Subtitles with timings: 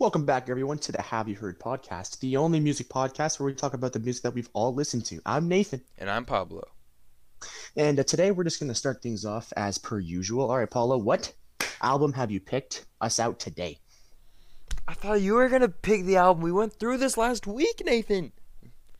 [0.00, 3.52] Welcome back, everyone, to the Have You Heard podcast, the only music podcast where we
[3.54, 5.20] talk about the music that we've all listened to.
[5.26, 6.64] I'm Nathan, And I'm Pablo.
[7.76, 10.50] and uh, today we're just going to start things off as per usual.
[10.50, 11.34] All right, Pablo, what
[11.82, 13.76] album have you picked us out today?
[14.88, 16.42] I thought you were gonna pick the album.
[16.42, 18.32] We went through this last week, Nathan.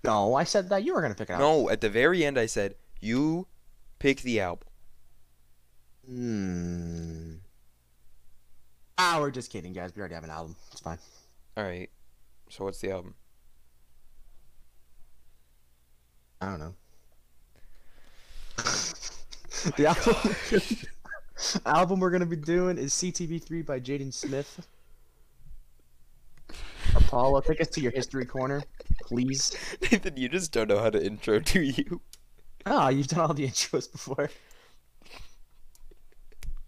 [0.05, 1.41] No, I said that you were going to pick it out.
[1.41, 3.47] No, at the very end I said, you
[3.99, 4.69] pick the album.
[6.07, 7.33] Hmm.
[9.03, 9.97] Ah, we're just kidding, guys.
[9.97, 10.55] We already have an album.
[10.73, 10.99] It's fine.
[11.57, 11.89] Alright.
[12.51, 13.15] So what's the album?
[16.43, 16.75] I don't know.
[19.79, 20.77] the album,
[21.67, 24.69] album we're gonna be doing is CTV3 by Jaden Smith.
[27.07, 28.63] Pablo, take us to your history corner,
[29.07, 29.57] please.
[29.81, 32.03] Nathan, you just don't know how to intro, do you?
[32.67, 34.29] Ah, you've done all the intros before.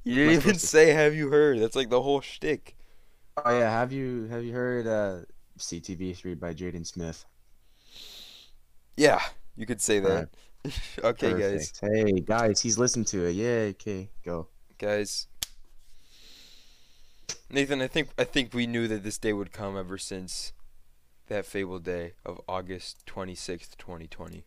[0.05, 1.61] You didn't even say have you heard.
[1.61, 2.77] That's like the whole shtick.
[3.37, 5.21] Oh yeah, have you have you heard uh,
[5.59, 7.25] CTV3 by Jaden Smith?
[8.97, 9.21] Yeah,
[9.57, 10.29] you could say that.
[11.05, 11.73] okay, guys.
[11.81, 13.33] Hey guys, he's listened to it.
[13.33, 14.49] Yeah, okay, go.
[14.79, 15.29] Guys.
[17.51, 20.53] Nathan, I think I think we knew that this day would come ever since
[21.29, 24.45] that fabled day of August 26th, 2020.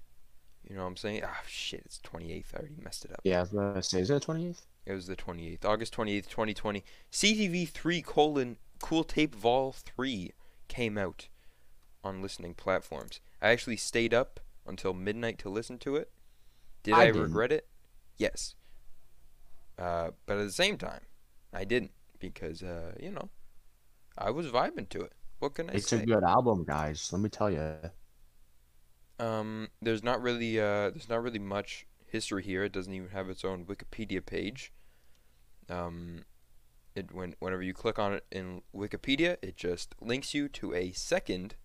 [0.68, 1.22] You know what I'm saying?
[1.24, 2.46] Ah, shit, it's 28th.
[2.54, 3.22] I already messed it up.
[3.24, 4.62] Yeah, I was gonna say, is it the 28th?
[4.86, 6.84] It was the 28th, August 28th, 2020.
[7.12, 10.32] CTV 3 colon Cool Tape Vol 3
[10.68, 11.28] came out
[12.04, 13.20] on listening platforms.
[13.42, 16.12] I actually stayed up until midnight to listen to it.
[16.84, 17.68] Did I I, regret it?
[18.18, 18.56] Yes.
[19.78, 21.02] Uh, but at the same time,
[21.54, 23.30] I didn't because uh, you know,
[24.18, 25.14] I was vibing to it.
[25.40, 25.98] What can I It's say?
[25.98, 27.12] It's a good album, guys.
[27.12, 27.76] Let me tell you.
[29.20, 32.64] Um, there's not really uh, there's not really much history here.
[32.64, 34.72] It doesn't even have its own Wikipedia page.
[35.70, 36.24] Um,
[36.96, 40.92] it when whenever you click on it in Wikipedia, it just links you to a
[40.94, 41.56] second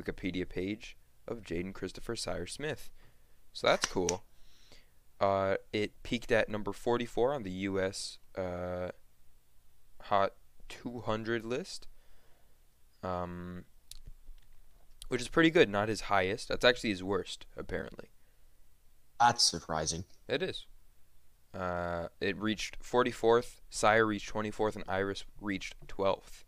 [0.00, 2.88] Wikipedia page of Jaden Christopher Syre Smith.
[3.52, 4.24] So that's cool.
[5.20, 8.18] Uh, it peaked at number 44 on the U.S.
[8.36, 8.90] Uh,
[10.04, 10.34] Hot
[10.68, 11.88] 200 list.
[13.02, 13.64] Um,
[15.08, 15.68] which is pretty good.
[15.68, 16.48] Not his highest.
[16.48, 18.08] That's actually his worst, apparently.
[19.20, 20.04] That's surprising.
[20.28, 20.66] It is.
[21.54, 23.60] Uh, it reached 44th.
[23.70, 26.44] Syre reached 24th, and Erys reached 12th.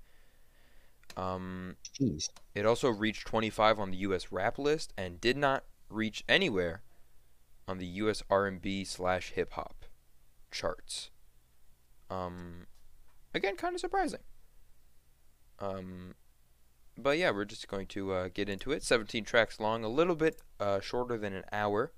[1.16, 2.28] Um, Jeez.
[2.54, 4.30] it also reached 25 on the U.S.
[4.30, 6.82] rap list and did not reach anywhere
[7.66, 8.22] on the U.S.
[8.30, 9.86] R&B slash hip hop
[10.50, 11.10] charts.
[12.08, 12.66] Um,
[13.34, 14.20] again, kind of surprising.
[15.58, 16.14] Um,
[16.96, 18.82] but yeah, we're just going to uh, get into it.
[18.82, 21.92] 17 tracks long, a little bit uh, shorter than an hour.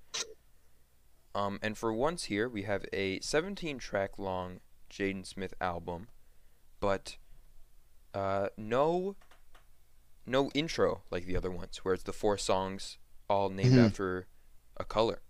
[1.35, 4.61] Um, and for once here, we have a 17 track long
[4.91, 6.09] Jaden Smith album,
[6.81, 7.17] but
[8.15, 9.17] uh, no
[10.27, 12.99] no intro like the other ones, where it's the four songs
[13.29, 13.87] all named Mhm.
[13.87, 14.27] after
[14.77, 15.21] a color.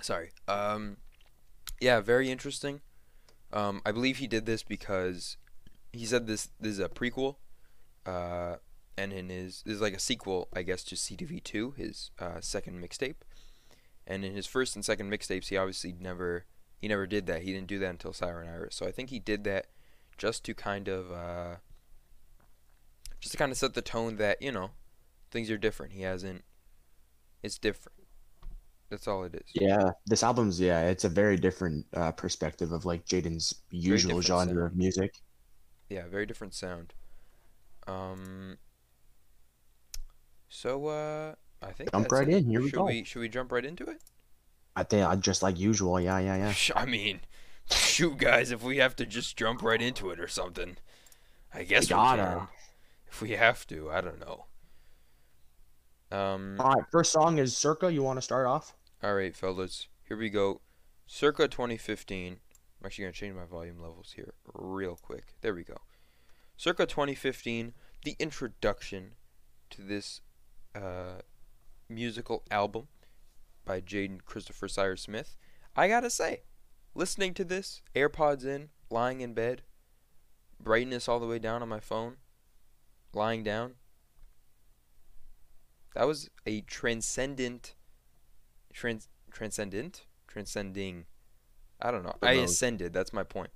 [0.00, 0.30] Sorry.
[0.46, 0.98] Um,
[1.80, 2.80] yeah, very interesting.
[3.52, 5.36] Um, I believe he did this because
[5.92, 7.36] he said this this is a prequel,
[8.04, 8.56] uh,
[8.96, 12.40] and in his this is like a sequel, I guess, to CTV two, his uh,
[12.40, 13.16] second mixtape.
[14.06, 16.44] And in his first and second mixtapes, he obviously never
[16.78, 17.42] he never did that.
[17.42, 18.74] He didn't do that until Syre and Erys.
[18.74, 19.66] So I think he did that
[20.18, 21.56] just to kind of uh,
[23.20, 24.70] just to kind of set the tone that you know
[25.30, 25.92] things are different.
[25.92, 26.44] He hasn't.
[27.42, 27.96] It's different.
[28.88, 29.50] That's all it is.
[29.54, 34.66] Yeah, this album's yeah, it's a very different uh, perspective of like Jaden's usual genre
[34.66, 35.14] of music.
[35.88, 36.94] Yeah, very different sound.
[37.86, 38.58] Um.
[40.48, 41.34] So uh,
[41.66, 42.34] I think Jump right it.
[42.34, 42.84] in, here we should go.
[42.84, 44.00] we should we jump right into it?
[44.74, 46.00] I think I just like usual.
[46.00, 46.54] Yeah, yeah, yeah.
[46.76, 47.20] I mean,
[47.70, 50.76] shoot, guys, if we have to just jump right into it or something,
[51.52, 52.22] I guess we gotta.
[52.22, 52.48] can.
[53.08, 54.44] If we have to, I don't know.
[56.10, 56.56] Um.
[56.60, 57.92] All right, first song is Circa.
[57.92, 58.74] You want to start off?
[59.02, 60.60] All right, fellas, here we go.
[61.06, 62.32] Circa 2015.
[62.80, 65.34] I'm actually gonna change my volume levels here real quick.
[65.40, 65.78] There we go.
[66.56, 67.72] Circa 2015,
[68.04, 69.12] the introduction
[69.70, 70.20] to this
[70.74, 71.20] uh,
[71.88, 72.88] musical album
[73.64, 75.36] by Jaden Christopher Cyrus Smith.
[75.74, 76.42] I gotta say,
[76.94, 79.62] listening to this, AirPods in, lying in bed,
[80.60, 82.16] brightness all the way down on my phone,
[83.12, 83.74] lying down.
[85.94, 87.74] That was a transcendent,
[88.72, 91.06] trans, transcendent, transcending.
[91.80, 92.14] I don't know.
[92.22, 92.92] I ascended.
[92.92, 93.50] That's my point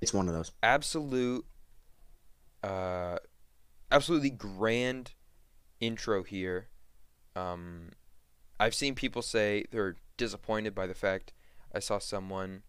[0.00, 0.52] It's one of those.
[0.62, 1.44] absolute
[2.62, 3.16] uh
[3.90, 5.12] absolutely grand
[5.80, 6.68] intro here
[7.36, 7.90] um
[8.60, 11.32] i've seen people say they're disappointed by the fact
[11.74, 12.62] i saw someone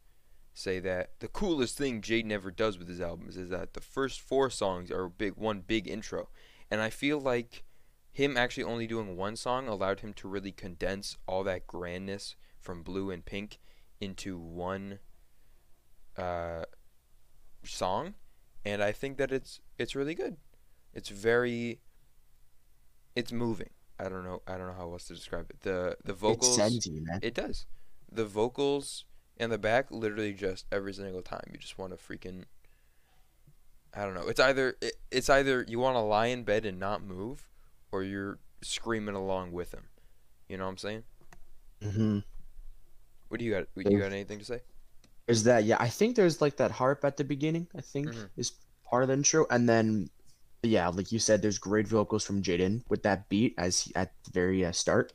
[0.53, 4.21] say that the coolest thing Jaden ever does with his albums is that the first
[4.21, 6.29] four songs are big one big intro.
[6.69, 7.63] And I feel like
[8.11, 12.83] him actually only doing one song allowed him to really condense all that grandness from
[12.83, 13.59] Blue and Pink
[13.99, 14.99] into one
[16.17, 16.63] uh,
[17.63, 18.13] song,
[18.63, 20.37] and I think that it's it's really good.
[20.93, 21.79] It's very
[23.15, 23.71] it's moving.
[23.99, 24.41] I don't know.
[24.47, 25.61] I don't know how else to describe it.
[25.61, 26.59] The the vocals.
[26.59, 27.05] It you.
[27.21, 27.65] It does.
[28.11, 29.05] The vocals
[29.37, 32.45] and the back, literally, just every single time, you just want to freaking.
[33.93, 34.27] I don't know.
[34.27, 37.47] It's either it, it's either you want to lie in bed and not move,
[37.91, 39.83] or you're screaming along with him.
[40.49, 41.03] You know what I'm saying?
[41.81, 42.19] hmm
[43.27, 43.67] What do you got?
[43.75, 44.61] You got anything to say?
[45.27, 45.77] Is that yeah?
[45.79, 47.67] I think there's like that harp at the beginning.
[47.75, 48.29] I think Mhm.
[48.35, 48.51] is
[48.83, 50.09] part of the intro, and then
[50.63, 54.13] yeah, like you said, there's great vocals from Jaden with that beat as he, at
[54.23, 55.13] the very uh, start,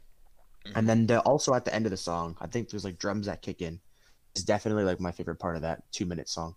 [0.65, 0.73] Mhm.
[0.77, 3.27] and then the, also at the end of the song, I think there's like drums
[3.27, 3.81] that kick in.
[4.35, 6.57] It's definitely like my favorite part of that two minute song.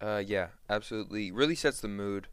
[0.00, 1.30] Uh, yeah, absolutely.
[1.30, 2.28] Really sets the mood.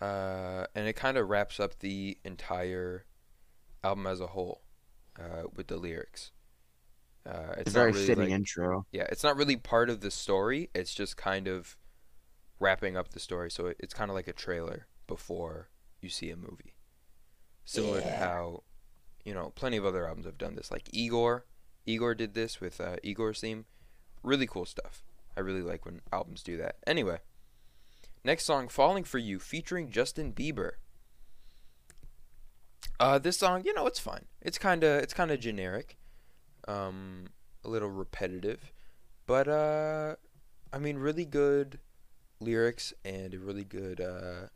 [0.00, 3.04] Uh, and it kind of wraps up the entire
[3.84, 4.62] album as a whole,
[5.18, 6.32] uh, with the lyrics.
[7.26, 8.86] Uh, It's it's a very really fitting like, intro.
[8.92, 10.70] yeah, it's not really part of the story.
[10.74, 11.76] It's just kind of
[12.60, 13.50] wrapping up the story.
[13.50, 15.68] So it, it's kind of like a trailer before
[16.00, 16.74] you see a movie.
[17.64, 18.62] Similar to how,
[19.24, 20.70] you know, plenty of other albums have done this.
[20.70, 21.46] Like Igor,
[21.86, 23.64] Igor did this with uh, Igor's theme.
[24.22, 25.02] Really cool stuff.
[25.36, 26.76] I really like when albums do that.
[26.86, 27.18] Anyway,
[28.24, 30.72] next song, "Falling for You," featuring Justin Bieber.
[32.98, 34.26] Uh, this song, you know, it's fine.
[34.42, 35.96] It's kind of it's kind of generic,
[36.68, 37.28] um,
[37.64, 38.72] a little repetitive,
[39.26, 40.16] but uh,
[40.72, 41.78] I mean, really good
[42.40, 44.46] lyrics and a really good uh,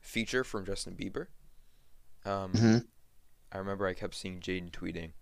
[0.00, 1.26] feature from Justin Bieber.
[2.24, 2.78] Um, hmm
[3.52, 5.12] I remember I kept seeing Jaden tweeting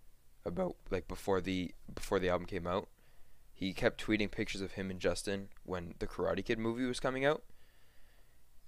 [0.46, 2.88] about like before the before the album came out.
[3.52, 7.24] He kept tweeting pictures of him and Justin when the Karate Kid movie was coming
[7.24, 7.42] out,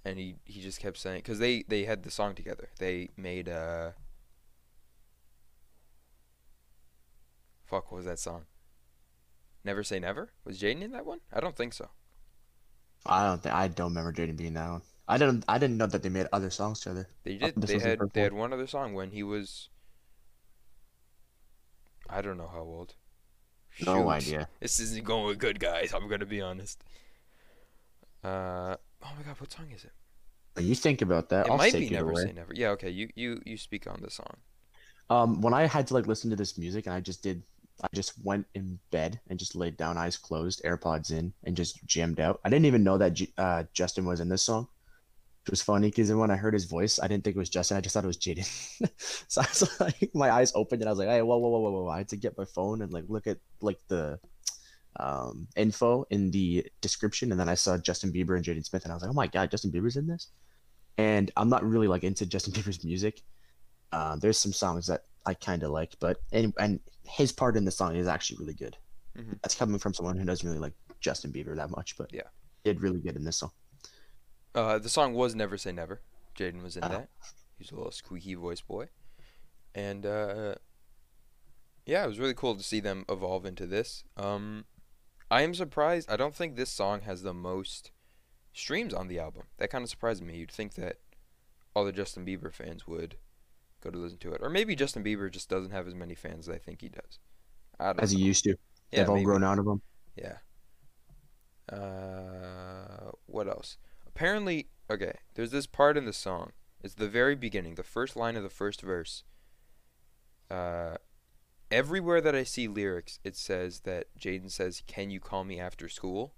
[0.03, 2.69] and he he just kept saying because they they had the song together.
[2.79, 3.91] They made uh.
[7.65, 8.45] Fuck, what was that song?
[9.63, 10.29] Never Say Never?
[10.43, 11.21] Was Jaden in that one?
[11.33, 11.89] I don't think so.
[13.05, 14.81] I don't think I don't remember Jaden being that one.
[15.07, 17.07] I didn't I didn't know that they made other songs together.
[17.23, 17.53] They did.
[17.55, 19.69] this They had they had one other song when he was.
[22.09, 22.95] I don't know how old.
[23.85, 24.09] No Shoot.
[24.09, 24.49] idea.
[24.59, 25.93] This isn't going with good, guys.
[25.93, 26.83] I'm gonna be honest.
[28.23, 29.91] Uh oh my god, what song is it?
[30.57, 31.47] You think about that.
[31.47, 32.23] It I'll might be Never away.
[32.23, 32.53] Say Never.
[32.53, 32.89] Yeah, okay.
[32.89, 34.37] You you you speak on the song.
[35.09, 37.43] Um, when I had to like listen to this music, and I just did,
[37.83, 41.85] I just went in bed and just laid down, eyes closed, AirPods in, and just
[41.85, 42.39] jammed out.
[42.45, 44.67] I didn't even know that uh, Justin was in this song,
[45.43, 47.77] which was funny because when I heard his voice, I didn't think it was Justin.
[47.77, 48.47] I just thought it was Jaden.
[49.27, 51.59] so I was like, my eyes opened, and I was like, hey, whoa, whoa, whoa,
[51.59, 51.89] whoa, whoa!
[51.89, 54.19] I had to get my phone and like look at like the
[54.97, 58.91] um info in the description, and then I saw Justin Bieber and Jaden Smith, and
[58.91, 60.29] I was like, oh my god, Justin Bieber's in this.
[60.97, 63.21] And I'm not really like into Justin Bieber's music.
[63.95, 67.63] Uh, there's some songs that I kind of like, but and, and his part in
[67.65, 68.75] the song is actually really good.
[69.17, 69.39] Mhm.
[69.41, 72.27] That's coming from someone who doesn't really like Justin Bieber that much, but Yeah.
[72.65, 73.51] did really good in this song.
[74.53, 76.01] Uh, the song was Never Say Never.
[76.37, 76.89] Jaden was in Oh.
[76.89, 77.09] that.
[77.57, 78.89] He's a little squeaky voice boy.
[79.73, 80.55] And uh,
[81.85, 84.03] yeah, it was really cool to see them evolve into this.
[84.17, 84.65] Um,
[85.31, 86.09] I am surprised.
[86.09, 87.91] I don't think this song has the most
[88.53, 89.43] streams on the album.
[89.57, 90.37] That kind of surprised me.
[90.37, 90.97] You'd think that
[91.75, 93.17] all the Justin Bieber fans would
[93.85, 96.49] go to listen to it, or maybe Justin Bieber just doesn't have as many fans
[96.49, 97.19] as I think he does.
[97.79, 98.57] I don't As he used to.
[98.91, 99.81] Yeah, They've all grown out of him.
[100.15, 100.37] Yeah.
[101.71, 103.77] Uh, what else?
[104.07, 105.17] Apparently, okay.
[105.35, 106.51] There's this part in the song.
[106.83, 109.23] It's the very beginning, the first line of the first verse.
[110.49, 110.95] Uh,
[111.71, 115.89] everywhere that I see lyrics, it says that Jaden says, "Can you call me after
[115.89, 116.35] school?"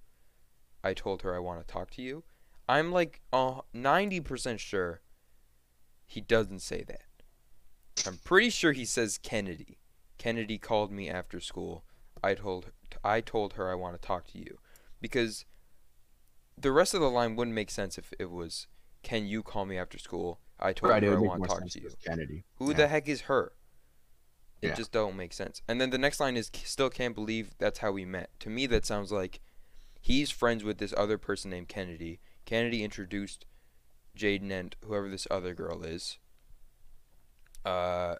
[0.84, 2.24] I told her I want to talk to you.
[2.70, 5.02] I'm like uh, 90% sure
[6.06, 7.07] he doesn't say that.
[8.06, 9.78] I'm pretty sure he says Kennedy.
[10.18, 11.84] Kennedy called me after school.
[12.24, 12.72] I told
[13.04, 14.58] I told her I want to talk to you
[15.02, 15.46] because
[16.58, 18.68] the rest of the line wouldn't make sense if it was
[19.04, 20.40] can you call me after school?
[20.60, 21.90] I told Right, her I want to talk to you.
[22.06, 22.44] Kennedy.
[22.56, 22.78] Who Yeah.
[22.78, 23.54] the heck is her?
[24.62, 24.76] It Yeah.
[24.76, 25.62] just don't make sense.
[25.68, 28.32] And then the next line is still can't believe that's how we met.
[28.42, 29.40] To me that sounds like
[30.02, 32.20] he's friends with this other person named Kennedy.
[32.46, 33.46] Kennedy introduced
[34.18, 36.18] Jaden and whoever this other girl is.
[37.68, 38.16] Uh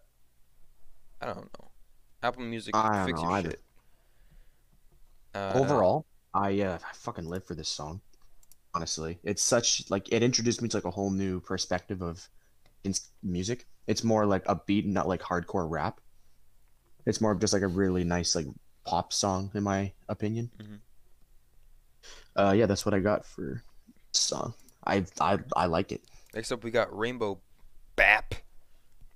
[1.22, 1.72] I don't know.
[2.22, 3.62] Apple Music I don't fix know your shit.
[5.34, 8.02] Uh, Overall, I uh, I fucking live for this song.
[8.74, 12.28] Honestly, it's such like it introduced me to like a whole new perspective of
[12.84, 13.66] in music.
[13.88, 16.02] It's more like upbeat, and not like hardcore rap.
[17.06, 18.48] It's more of just like a really nice like
[18.86, 20.52] pop song, in my opinion.
[20.60, 20.80] Mhm.
[22.36, 23.64] Uh, yeah, that's what I got for
[24.12, 24.54] song.
[24.86, 26.02] I I I like it.
[26.34, 27.40] Next up, we got Rainbow
[27.96, 28.36] Bap.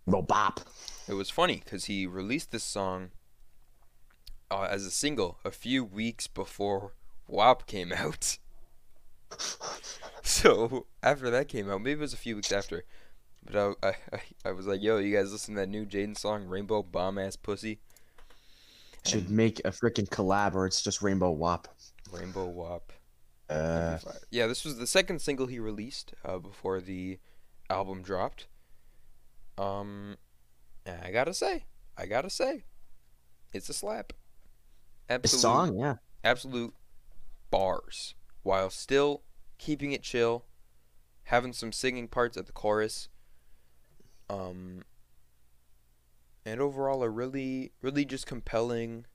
[0.08, 0.64] Robop.
[1.08, 3.12] It was funny because he released this song
[4.50, 6.94] uh, as a single a few weeks before
[7.28, 8.38] WAP came out.
[10.24, 12.84] So after that came out, maybe it was a few weeks after,
[13.44, 16.46] but I, I, I, was like, yo, you guys listen to that new Jaden song,
[16.46, 17.80] Rainbow Bomb Ass Pussy?
[19.06, 21.68] Should And make a freaking collab, or it's just Rainbow Wop.
[22.12, 22.94] Rainbow WAP.
[23.50, 23.98] Uh,
[24.30, 27.20] Yeah, this was the second single he released uh, before the
[27.70, 28.48] album dropped.
[29.62, 30.18] Um,
[30.86, 31.66] I gotta say,
[31.98, 32.64] I gotta say,
[33.54, 34.14] it's a slap.
[35.08, 35.96] the Absolute, song, yeah.
[36.24, 36.74] absolute
[37.52, 39.22] bars, while still
[39.60, 40.46] keeping it chill,
[41.26, 43.10] having some singing parts at the chorus.
[44.30, 44.84] Um,
[46.46, 49.06] and overall, a really, really just compelling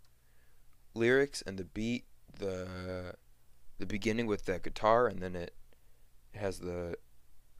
[0.94, 2.04] lyrics and the beat,
[2.38, 3.14] the
[3.78, 5.54] the beginning with that guitar, and then it
[6.34, 6.96] has the,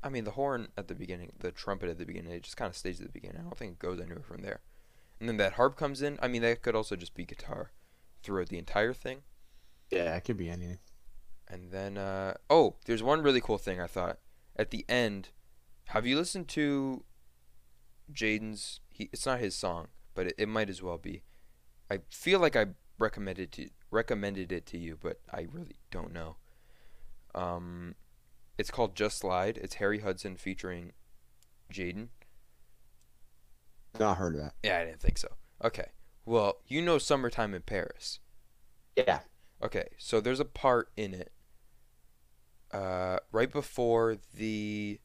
[0.06, 2.32] I mean, the horn at the beginning, the trumpet at the beginning.
[2.32, 3.38] It just kind of stays at the beginning.
[3.40, 4.60] I don't think it goes anywhere from there.
[5.18, 6.16] And then that harp comes in.
[6.22, 7.72] I mean, that could also just be guitar
[8.22, 9.22] throughout the entire thing.
[9.90, 10.78] Yeah, it could be anything.
[11.48, 14.18] And then, uh, oh, there's one really cool thing I thought
[14.56, 15.30] at the end.
[15.86, 17.02] Have you listened to
[18.12, 18.80] Jaden's?
[18.88, 21.24] He, it's not his song, but it, it might as well be.
[21.90, 22.66] I feel like I
[22.98, 26.36] recommended to recommended it to you, but I really don't know.
[27.34, 27.94] Um,
[28.58, 29.58] it's called Just Slide.
[29.58, 30.92] It's Harry Hudson featuring
[31.72, 32.08] Jaden.
[33.98, 34.54] Not heard of that.
[34.62, 35.28] Yeah, I didn't think so.
[35.64, 35.86] Okay,
[36.24, 38.20] well, you know "Summertime in Paris."
[38.96, 39.20] Yeah.
[39.62, 41.32] Okay, so there's a part in it
[42.72, 45.00] uh, right before the.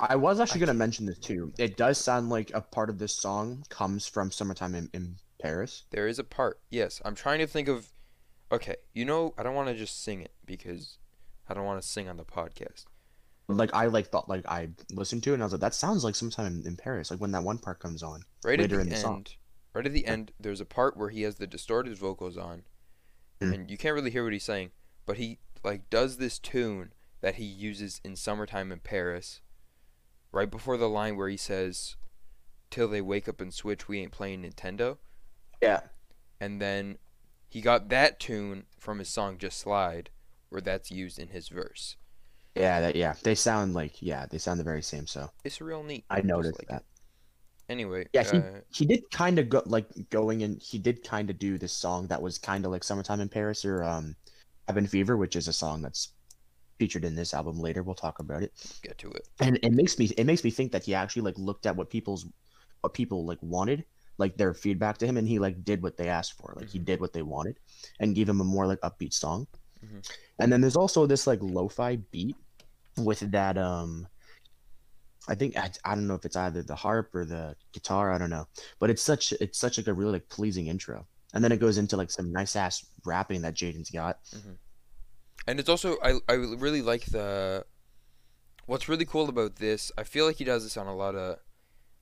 [0.00, 1.52] I was actually gonna mention this too.
[1.58, 5.84] It does sound like a part of this song comes from "Summertime in, in Paris."
[5.90, 6.60] There is a part.
[6.70, 7.92] Yes, I'm trying to think of.
[8.50, 10.98] Okay, you know, I don't want to just sing it because
[11.48, 12.84] I don't want to sing on the podcast.
[13.48, 16.04] Like I like thought like I listened to it and I was like, that sounds
[16.04, 17.10] like sometime in, in Paris.
[17.10, 18.22] Like when that one part comes on.
[18.44, 19.26] Right Later at in the the end, song.
[19.74, 22.62] right at the end, there's a part where he has the distorted vocals on,
[23.40, 23.54] Mm.
[23.54, 24.72] and you can't really hear what he's saying,
[25.06, 29.40] but he like does this tune that he uses in "Summertime in Paris,"
[30.32, 31.94] right before the line where he says,
[32.70, 34.98] "Till they wake up and switch, we ain't playing Nintendo."
[35.62, 35.82] Yeah.
[36.40, 36.98] and then
[37.48, 40.10] he got that tune from his song Just Slide,
[40.50, 41.96] where that's used in his verse.
[42.54, 43.14] Yeah, that yeah.
[43.22, 45.06] They sound like yeah, they sound the very same.
[45.06, 46.04] So It's real neat.
[46.10, 46.82] I noticed like that.
[46.82, 47.72] it.
[47.72, 51.28] Anyway, Yeah, he uh, he did kind of go like going and he did kind
[51.30, 54.16] of do this song that was kind of like "Summertime in Paris" or um,
[54.66, 56.12] "Cabin Fever," which is a song that's
[56.78, 57.82] featured in this album later.
[57.82, 58.52] We'll talk about it.
[58.82, 59.28] get to it.
[59.40, 61.90] and it makes me it makes me think that he actually like looked at what
[61.90, 62.26] people's
[62.80, 63.84] what people like wanted
[64.16, 66.78] like their feedback to him and he like did what they asked for like he
[66.80, 66.84] Mhm.
[66.86, 67.58] did what they wanted
[68.00, 69.46] and gave him a more like upbeat song
[69.84, 70.10] Mhm.
[70.40, 72.36] and then there's also this like lo-fi beat
[72.96, 74.08] with that um
[75.28, 78.18] i think I, I don't know if it's either the harp or the guitar i
[78.18, 78.46] don't know
[78.80, 81.78] but it's such it's such like a really like pleasing intro and then it goes
[81.78, 84.18] into like some nice ass rapping that jaden's got
[85.46, 87.64] And it's also I I really like the.
[88.66, 91.38] What's really cool about this, I feel like he does this on a lot of,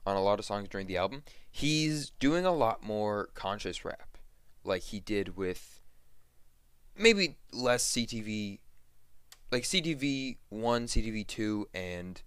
[0.04, 1.22] on a lot of songs during the album.
[1.48, 4.18] He's doing a lot more conscious rap,
[4.64, 5.75] like he did with.
[6.98, 8.58] Maybe less CTV,
[9.50, 12.20] like CTV one, CTV two, and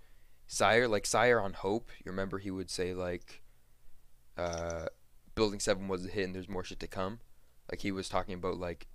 [0.48, 0.88] Syre.
[0.88, 1.90] Like Syre on Hope.
[2.04, 3.42] You remember he would say like,
[4.38, 4.86] uh,
[5.36, 7.20] Building Seven was a hit and there's more shit to come.
[7.72, 8.88] Like he was talking about like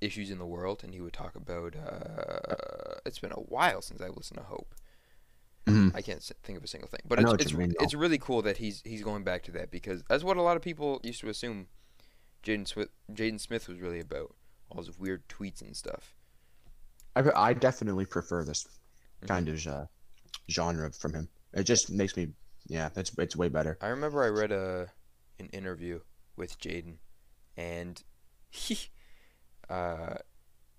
[0.00, 1.74] issues in the world, and he would talk about.
[1.76, 4.74] Uh, it's been a while since I listened to Hope.
[5.66, 5.94] Mhm.
[5.94, 8.56] I can't think of a single thing, but it's it's, mean, it's really cool that
[8.56, 11.28] he's he's going back to that because that's what a lot of people used to
[11.28, 11.68] assume.
[12.42, 14.34] Jaden Smith, Jaden Smith was really about
[14.70, 16.14] all those weird tweets and stuff.
[17.16, 18.66] I, I definitely prefer this
[19.22, 19.28] Mhm.
[19.28, 19.86] kind of uh,
[20.50, 21.28] genre from him.
[21.52, 22.28] It just makes me,
[22.66, 23.78] yeah, it's it's way better.
[23.80, 24.92] I remember I read a
[25.38, 26.00] an interview
[26.36, 26.98] with Jaden,
[27.56, 28.02] and
[28.50, 28.78] he
[29.70, 30.16] uh,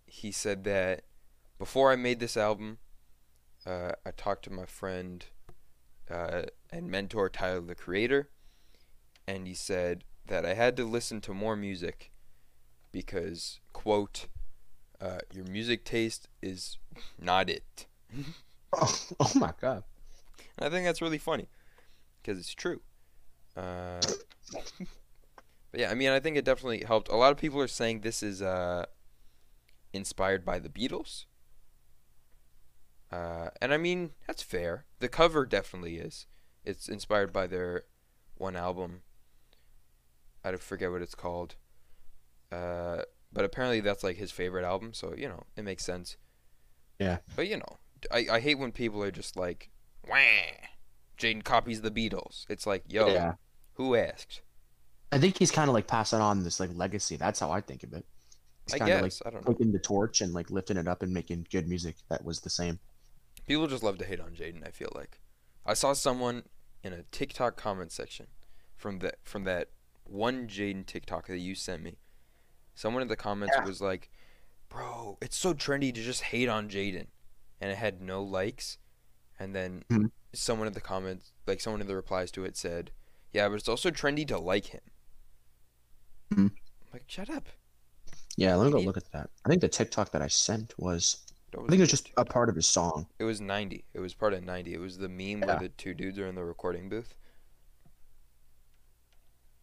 [0.06, 1.04] he said that
[1.58, 2.80] before I made this album,
[3.66, 5.26] uh, I talked to my friend
[6.10, 8.30] uh, and mentor Tyler the Creator,
[9.28, 12.12] and he said that I had to listen to more music
[12.92, 14.28] because quote
[15.02, 16.78] uh, your music taste is
[17.20, 17.88] not it.
[18.72, 19.84] Oh, oh my god.
[20.56, 21.48] And I think that's really funny
[22.22, 22.82] because it's true.
[23.58, 24.00] Uh,
[25.72, 27.10] but yeah, I mean, I think it definitely helped.
[27.10, 28.86] A lot of people are saying this is uh,
[29.92, 31.26] inspired by the Beatles.
[33.12, 34.86] Uh, and I mean, that's fair.
[35.00, 36.28] The cover definitely is.
[36.64, 37.86] It's inspired by their
[38.36, 39.02] one album.
[40.44, 41.56] I forget what it's called.
[42.52, 46.18] Uh, but apparently that's like his favorite album, so you know it makes sense.
[47.00, 47.18] Yeah.
[47.36, 47.78] But you know,
[48.12, 49.70] I I hate when people are just like,
[50.08, 50.18] "Wah,
[51.18, 53.34] Jaden copies the Beatles." It's like, yo, Yeah.
[53.74, 54.42] who asked?
[55.12, 57.16] I think he's kind of like passing on this like legacy.
[57.18, 58.06] That's how I think of it.
[58.66, 59.54] He's I kind of guess like I don't know.
[59.54, 62.50] taking the torch and like lifting it up and making good music that was the
[62.50, 62.80] same.
[63.48, 64.66] People just love to hate on Jaden.
[64.68, 65.20] I feel like
[65.66, 66.44] I saw someone
[66.84, 68.28] in a TikTok comment section
[68.76, 69.70] from that from that
[70.04, 71.98] one Jaden TikTok that you sent me.
[72.80, 73.66] Someone in the comments Yeah.
[73.66, 74.10] was like,
[74.70, 77.08] "Bro, it's so trendy to just hate on Jaden,"
[77.60, 78.78] and it had no likes.
[79.38, 80.12] And then Mhm.
[80.32, 82.92] someone in the comments, like someone in the replies to it, said,
[83.34, 84.80] "Yeah, but it's also trendy to like him."
[86.32, 86.52] Mhm.
[86.56, 87.50] I'm like, shut up.
[88.38, 89.30] Yeah, let me go look at that.
[89.44, 92.48] I think the TikTok that I sent was I think it was just a part
[92.48, 93.08] of his song.
[93.18, 93.84] It was 90.
[93.94, 94.74] It was part of 90.
[94.74, 97.14] It was the meme where the two dudes are in the recording booth.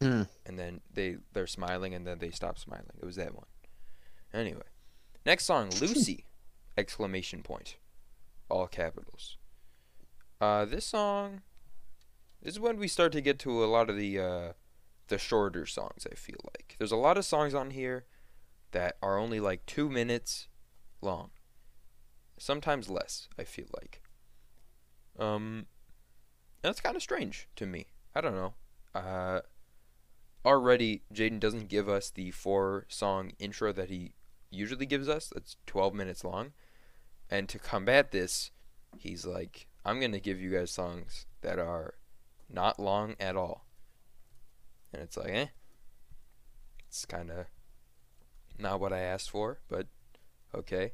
[0.00, 0.22] Hmm.
[0.44, 2.86] And then they they're smiling and then they stop smiling.
[3.00, 3.46] It was that one.
[4.32, 4.62] Anyway,
[5.24, 6.24] next song, Lucy!
[6.76, 7.76] Exclamation point,
[8.50, 9.38] all capitals.
[10.40, 11.40] Uh, this song,
[12.42, 14.52] this is when we start to get to a lot of the uh,
[15.08, 16.06] the shorter songs.
[16.10, 18.04] I feel like there's a lot of songs on here
[18.72, 20.48] that are only like two minutes
[21.00, 21.30] long,
[22.36, 23.28] sometimes less.
[23.38, 24.02] I feel like.
[25.18, 25.66] Um,
[26.60, 27.86] that's kind of strange to me.
[28.14, 28.52] I don't know.
[28.94, 29.40] Uh,
[30.46, 34.12] already Jaden doesn't give us the four song intro that he
[34.50, 35.32] usually gives us.
[35.34, 36.52] That's 12 minutes long.
[37.28, 38.52] And to combat this,
[38.96, 41.94] he's like, I'm going to give you guys songs that are
[42.48, 43.66] not long at all.
[44.92, 45.46] And it's like, eh.
[46.88, 47.46] It's kind of
[48.58, 49.88] not what I asked for, but
[50.54, 50.92] okay.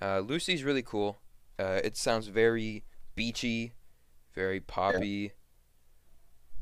[0.00, 1.18] Uh, Lucy's really cool.
[1.58, 2.84] Uh, it sounds very
[3.16, 3.72] beachy,
[4.32, 5.32] very poppy.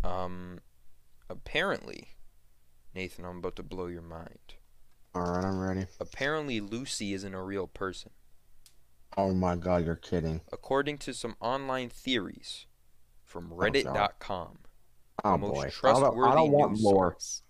[0.02, 0.60] Um,
[1.28, 2.08] apparently,
[2.94, 4.54] Nathan, I'm about to blow your mind.
[5.14, 5.86] All right, I'm ready.
[5.98, 8.10] Apparently, Lucy isn't a real person.
[9.16, 10.42] Oh my god, you're kidding.
[10.52, 12.66] According to some online theories
[13.24, 13.50] from.
[13.50, 14.58] Reddit.com,
[15.24, 15.88] Oh most boy.
[15.88, 17.12] I don't, I don't want lore.
[17.12, 17.42] source.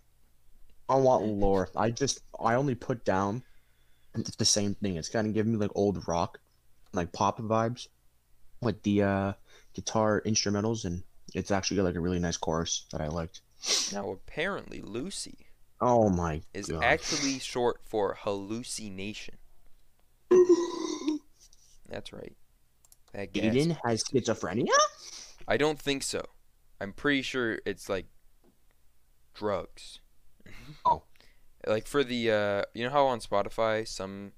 [0.88, 1.68] I want lore.
[1.74, 3.42] I just I only put down
[4.14, 4.96] it's the same thing.
[4.96, 6.38] It's kind of giving me like old rock,
[6.92, 7.88] like pop vibes,
[8.60, 9.32] with the uh,
[9.74, 11.02] guitar instrumentals, and
[11.34, 13.42] it's actually got like a really nice chorus that I liked.
[13.92, 15.46] Now, apparently, Lucy
[15.80, 16.82] Oh my is god.
[16.82, 19.36] actually short for hallucination.
[21.88, 22.36] That's right.
[23.12, 23.54] That gas.
[23.54, 24.68] Aiden has schizophrenia.
[25.46, 26.22] I don't think so.
[26.80, 28.06] I'm pretty sure it's like
[29.34, 30.00] drugs.
[30.84, 31.02] Oh.
[31.66, 34.32] Like for the uh you know how on Spotify some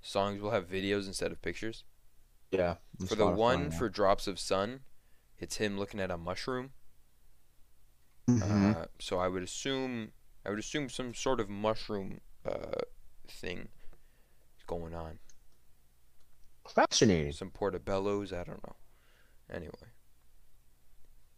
[0.00, 1.84] songs will have videos instead of pictures?
[2.50, 2.76] Yeah.
[3.00, 3.78] on For the one yeah.
[3.78, 4.80] for Drops of Sun,
[5.38, 6.70] it's him looking at a mushroom.
[8.28, 8.76] Mhm.
[8.76, 10.12] Uh, so I would assume
[10.44, 12.82] I would assume some sort of mushroom uh
[13.26, 13.68] thing
[14.58, 15.18] is going on.
[16.68, 17.32] Fascinating.
[17.32, 18.76] Some portobellos, I don't know.
[19.50, 19.72] Anyway,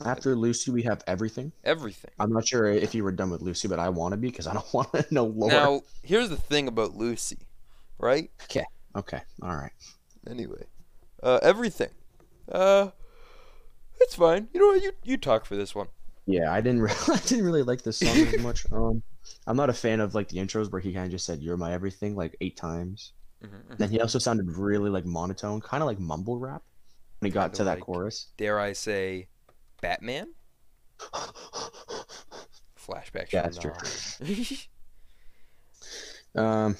[0.05, 1.53] After Lucy, we have everything.
[1.63, 2.11] everything.
[2.19, 4.47] I'm not sure if you were done with Lucy, but I want to be because
[4.47, 5.51] I don't want to know lore.
[5.51, 7.39] Now, here's the thing about Lucy,
[7.99, 8.31] right?
[8.45, 8.65] Okay.
[8.97, 9.21] Okay.
[9.43, 9.73] All right.
[10.29, 10.65] Anyway,
[11.23, 11.91] uh, everything.
[12.51, 12.91] Uh,
[14.01, 14.49] it's fine.
[14.53, 14.83] You know what?
[14.83, 15.89] You you talk for this one.
[16.31, 16.83] Yeah, I didn't.
[16.87, 18.65] Re- I didn't really like this song as much.
[18.73, 19.03] Um,
[19.47, 21.57] I'm not a fan of like the intros where he kind of just said "You're
[21.57, 23.13] my everything" like eight times.
[23.45, 23.79] Mhm, mhm.
[23.79, 26.63] Then he also sounded really like monotone, kind of like mumble rap
[27.21, 28.29] when he got to that chorus.
[28.37, 29.29] Dare I say,
[29.81, 30.29] Batman?
[32.79, 33.33] Flashback.
[33.33, 33.73] Yeah, that's true.
[36.35, 36.77] um,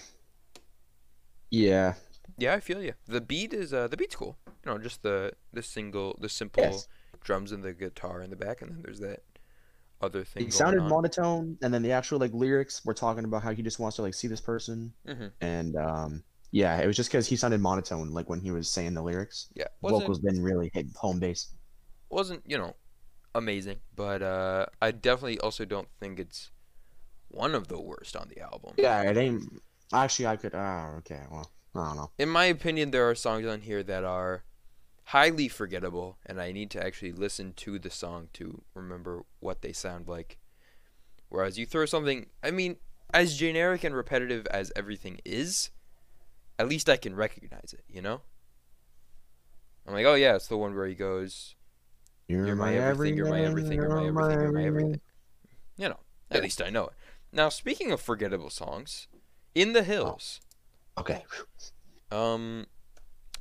[1.51, 1.95] yeah,
[2.39, 2.95] yeah, I feel you.
[3.07, 4.39] The beat is uh the beat's cool.
[4.65, 6.89] You know, just the the single, the simple Yes.
[7.23, 9.23] drums and the guitar in the back, and then there's that
[10.01, 10.45] other thing.
[10.45, 10.89] he sounded on.
[10.89, 14.03] monotone, and then the actual like lyrics were talking about how he just wants to
[14.03, 15.33] like see this person, Mhm.
[15.41, 18.95] and um, yeah, it was just because he sounded monotone like when he was saying
[18.95, 19.49] the lyrics.
[19.55, 21.53] Yeah, Vocals didn't really hit home base.
[22.09, 22.75] wasn't you know
[23.35, 26.51] amazing, but uh, I definitely also don't think it's
[27.29, 28.75] one of the worst on the album.
[28.77, 29.45] Yeah, it ain't.
[29.93, 30.55] Actually, I could.
[30.55, 31.23] Ah, okay.
[31.31, 32.11] Well, I don't know.
[32.19, 34.45] In my opinion, there are songs on here that are
[35.11, 39.73] highly forgettable, and I need to actually listen to the song to remember what they
[39.73, 40.39] sound like.
[41.29, 42.77] Whereas you throw something, I mean,
[43.13, 45.71] as generic and repetitive as everything is,
[46.61, 48.21] at least I can recognize it, you know?
[49.85, 51.57] I'm like, oh yeah, it's the one where he goes,
[52.29, 55.01] You're my everything, you're my everything, you're my everything, you're my everything.
[55.77, 56.93] You know, at least I know it.
[57.33, 59.09] Now, speaking of forgettable songs,
[59.57, 60.41] In the Hills.
[60.97, 61.25] Okay.
[62.13, 62.67] Um,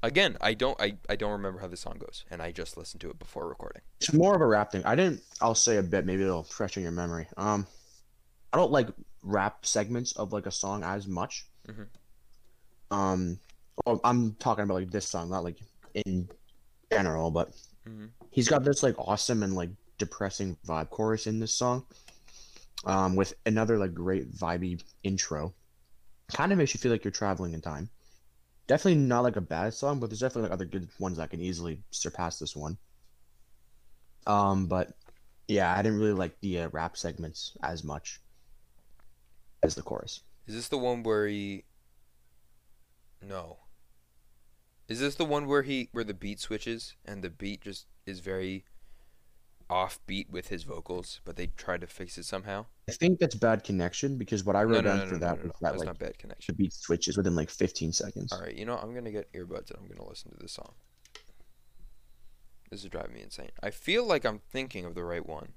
[0.01, 3.01] Again, I don't I, I don't remember how the song goes, and I just listened
[3.01, 3.81] to it before recording.
[3.99, 4.83] It's more of a rap thing.
[4.85, 5.21] I didn't.
[5.41, 6.05] I'll say a bit.
[6.05, 7.27] Maybe it'll freshen your memory.
[7.35, 7.67] Um,
[8.53, 8.87] I don't like
[9.23, 11.45] rap segments of like a song as much.
[11.67, 11.87] Mhm.
[12.91, 13.39] Um,
[13.85, 15.57] well, I'm talking about like this song, not like
[16.05, 16.29] in
[16.91, 17.51] general, but
[17.85, 21.85] hmm he's got this like awesome and like depressing vibe chorus in this song.
[22.85, 25.53] Um, with another like great vibey intro.
[26.31, 27.89] Kind of makes you feel like you're traveling in time.
[28.69, 31.41] Definitely not like a bad song, but there's definitely like other good ones that can
[31.41, 32.77] easily surpass this one.
[34.27, 34.93] Um, but
[35.47, 38.21] yeah, I didn't really like the uh, rap segments as much
[39.63, 40.21] as the chorus.
[40.45, 41.63] Is this the one where he?
[43.27, 43.57] No.
[44.87, 48.19] Is this the one where he where the beat switches and the beat just is
[48.19, 48.65] very
[49.69, 52.65] offbeat with his vocals, but they tried to fix it somehow?
[52.87, 55.19] I think that's bad connection because what I wrote no, down no, no, for no,
[55.19, 55.53] that no, was no.
[55.61, 56.15] that That's like bad
[56.47, 58.33] the beat switches within like 15 seconds.
[58.33, 60.73] All right, you know I'm gonna get earbuds and I'm gonna listen to this song.
[62.69, 63.49] This is driving me insane.
[63.61, 65.53] I feel like I'm thinking of the right one,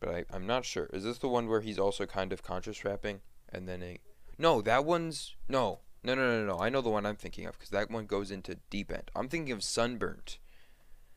[0.00, 0.88] but I, I'm not sure.
[0.92, 3.98] Is this the one where he's also kind of conscious rapping and then a?
[4.38, 6.60] No, that one's no, no, no, no, no.
[6.60, 9.10] I know the one I'm thinking of because that one goes into deep end.
[9.14, 10.38] I'm thinking of sunburnt.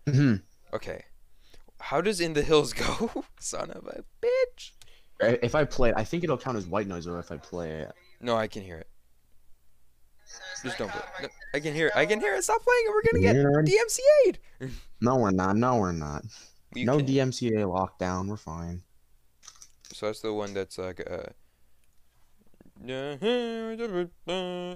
[0.08, 0.36] hmm
[0.74, 1.06] Okay,
[1.80, 3.24] how does in the hills go?
[3.40, 4.72] Son of a bitch.
[5.22, 7.72] If I play, it, I think it'll count as white noise, or if I play
[7.72, 7.92] it.
[8.22, 8.88] No, I can hear it.
[10.64, 11.02] Just don't play.
[11.24, 11.94] No, I can hear it.
[11.96, 12.44] I can hear it.
[12.44, 12.92] Stop playing it.
[12.92, 13.36] We're gonna get.
[13.66, 14.40] DMCA'd.
[15.02, 15.56] No, we're not.
[15.56, 16.24] No, we're not.
[16.76, 18.28] You no can- DMCA lockdown.
[18.28, 18.82] We're fine.
[19.94, 21.24] So that's the one that's like uh.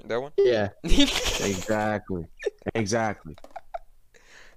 [0.09, 0.31] That one.
[0.37, 2.25] Yeah, exactly,
[2.75, 3.35] exactly.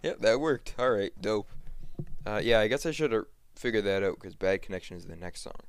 [0.03, 0.75] Yep, that worked.
[0.79, 1.49] All right, dope.
[2.27, 5.17] Uh, yeah, I guess I should have figured that out because "Bad Connection" is the
[5.17, 5.61] next song.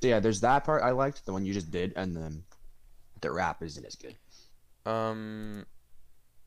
[0.00, 2.44] So yeah, there's that part I liked, the one you just did, and then
[3.20, 4.16] the rap isn't as good.
[4.90, 5.66] Um,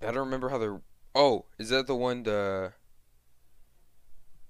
[0.02, 0.82] I don't remember how the.
[1.14, 2.24] Oh, is that the one?
[2.24, 2.74] The.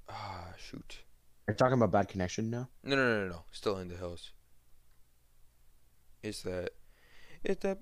[0.10, 1.00] Ah, shoot.
[1.48, 2.70] Are you talking about bad connection now?
[2.84, 3.46] No, no, no, no, no.
[3.52, 4.32] Still in the hills.
[6.24, 6.72] It's that.
[7.44, 7.78] It's that.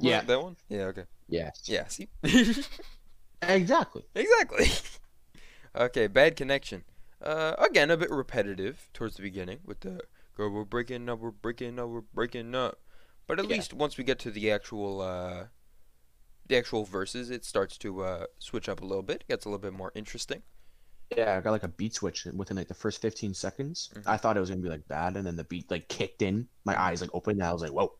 [0.00, 0.22] Yeah.
[0.22, 0.56] That one.
[0.68, 0.84] Yeah.
[0.84, 1.04] Okay.
[1.28, 1.62] Yes.
[1.66, 1.86] Yeah.
[1.88, 2.08] See.
[3.42, 4.04] Exactly.
[4.14, 4.66] exactly.
[5.76, 6.06] okay.
[6.06, 6.84] Bad connection.
[7.22, 10.00] Uh, again, a bit repetitive towards the beginning with the
[10.36, 12.80] "Girl, we're breaking up, we're breaking up, we're breaking up,"
[13.26, 13.56] but at Yeah.
[13.56, 15.48] least once we get to the actual uh,
[16.46, 19.22] the actual verses, it starts to uh switch up a little bit.
[19.22, 20.42] It Gets a little bit more interesting.
[21.16, 23.90] Yeah, I got like a beat switch within like the first 15 seconds.
[23.94, 24.02] Mhm.
[24.06, 26.48] I thought it was gonna be like bad, and then the beat like kicked in.
[26.64, 27.96] My eyes like opened, and I was like, whoa.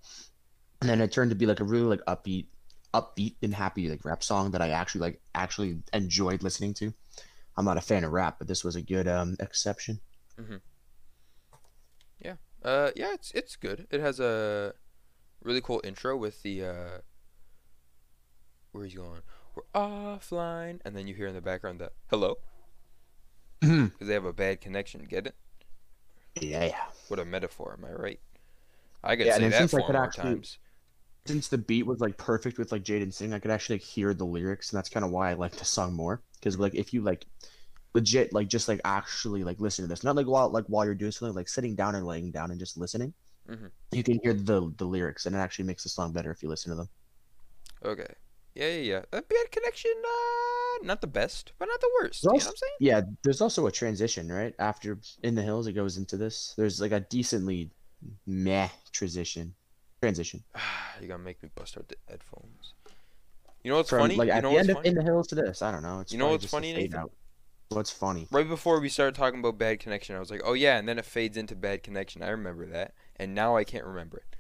[0.81, 2.47] And then it turned to be like a really like upbeat,
[2.93, 6.93] upbeat and happy like rap song that I actually like actually enjoyed listening to.
[7.57, 10.01] I'm not a fan of rap, but this was a good um exception.
[12.23, 13.87] yeah Uh, yeah, it's it's good.
[13.91, 14.75] It has a
[15.43, 16.99] really cool intro with the uh,
[18.73, 19.23] where he's going.
[19.55, 22.37] We're offline, and then you hear in the background the hello
[23.61, 25.05] because they have a bad connection.
[25.05, 25.35] Get it?
[26.41, 26.67] yeah.
[26.67, 26.85] yeah.
[27.09, 28.21] What a metaphor, am I right?
[29.03, 30.59] I could Yeah, say that four could more actually- times.
[31.27, 34.15] Since the beat was like perfect with like Jaden singing, I could actually like, hear
[34.15, 36.23] the lyrics, and that's kind of why I like the song more.
[36.35, 37.27] Because like if you like
[37.95, 40.95] legit like just like actually like listen to this, not like while like while you're
[40.95, 43.13] doing something, like sitting down and laying down and just listening,
[43.49, 43.71] Mhm.
[43.93, 46.49] you can hear the the lyrics, and it actually makes the song better if you
[46.49, 46.89] listen to them.
[47.85, 48.15] Okay.
[48.55, 49.03] Yeah, yeah, yeah.
[49.13, 52.25] That bad connection, uh, not the best, but not the worst.
[52.25, 52.73] You know what I'm saying?
[52.81, 55.67] Yeah, there's also a transition right after in the hills.
[55.67, 56.55] It goes into this.
[56.57, 57.71] There's like a decently
[58.27, 59.55] meh transition.
[60.01, 60.43] Transition
[61.01, 62.75] You're gonna make me bust out the headphones.
[63.63, 64.17] You know what's from funny?
[64.17, 64.89] like you at know the end of funny?
[64.89, 65.61] in the hills to this.
[65.63, 66.01] I don't know.
[66.01, 66.91] It's You know what's funny?
[67.69, 68.27] What's funny?
[68.33, 70.99] Right before we started talking about bad connection, I was like, "Oh yeah," and then
[70.99, 72.23] it fades into bad connection.
[72.23, 74.37] I remember that, and now I can't remember it.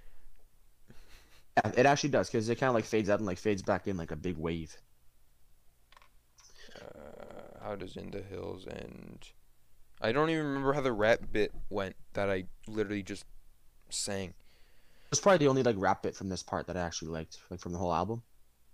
[1.57, 3.87] Yeah, it actually does because it kind of like fades out and like fades back
[3.87, 4.77] in like a big wave.
[6.75, 9.29] Uh, how does in the hills end?
[10.01, 13.27] I don't even remember how the rap bit went that I literally just
[13.91, 14.35] sang.
[15.11, 17.61] It's probably the only like rap bit from this part that I actually liked, like
[17.61, 18.23] from the whole album.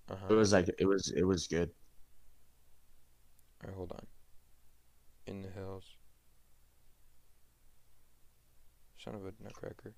[0.08, 0.34] It Uh-huh.
[0.34, 1.70] was like it was it was good.
[3.62, 4.06] Alright, hold on.
[5.26, 5.84] In the hills.
[9.02, 9.94] Son of a nutcracker.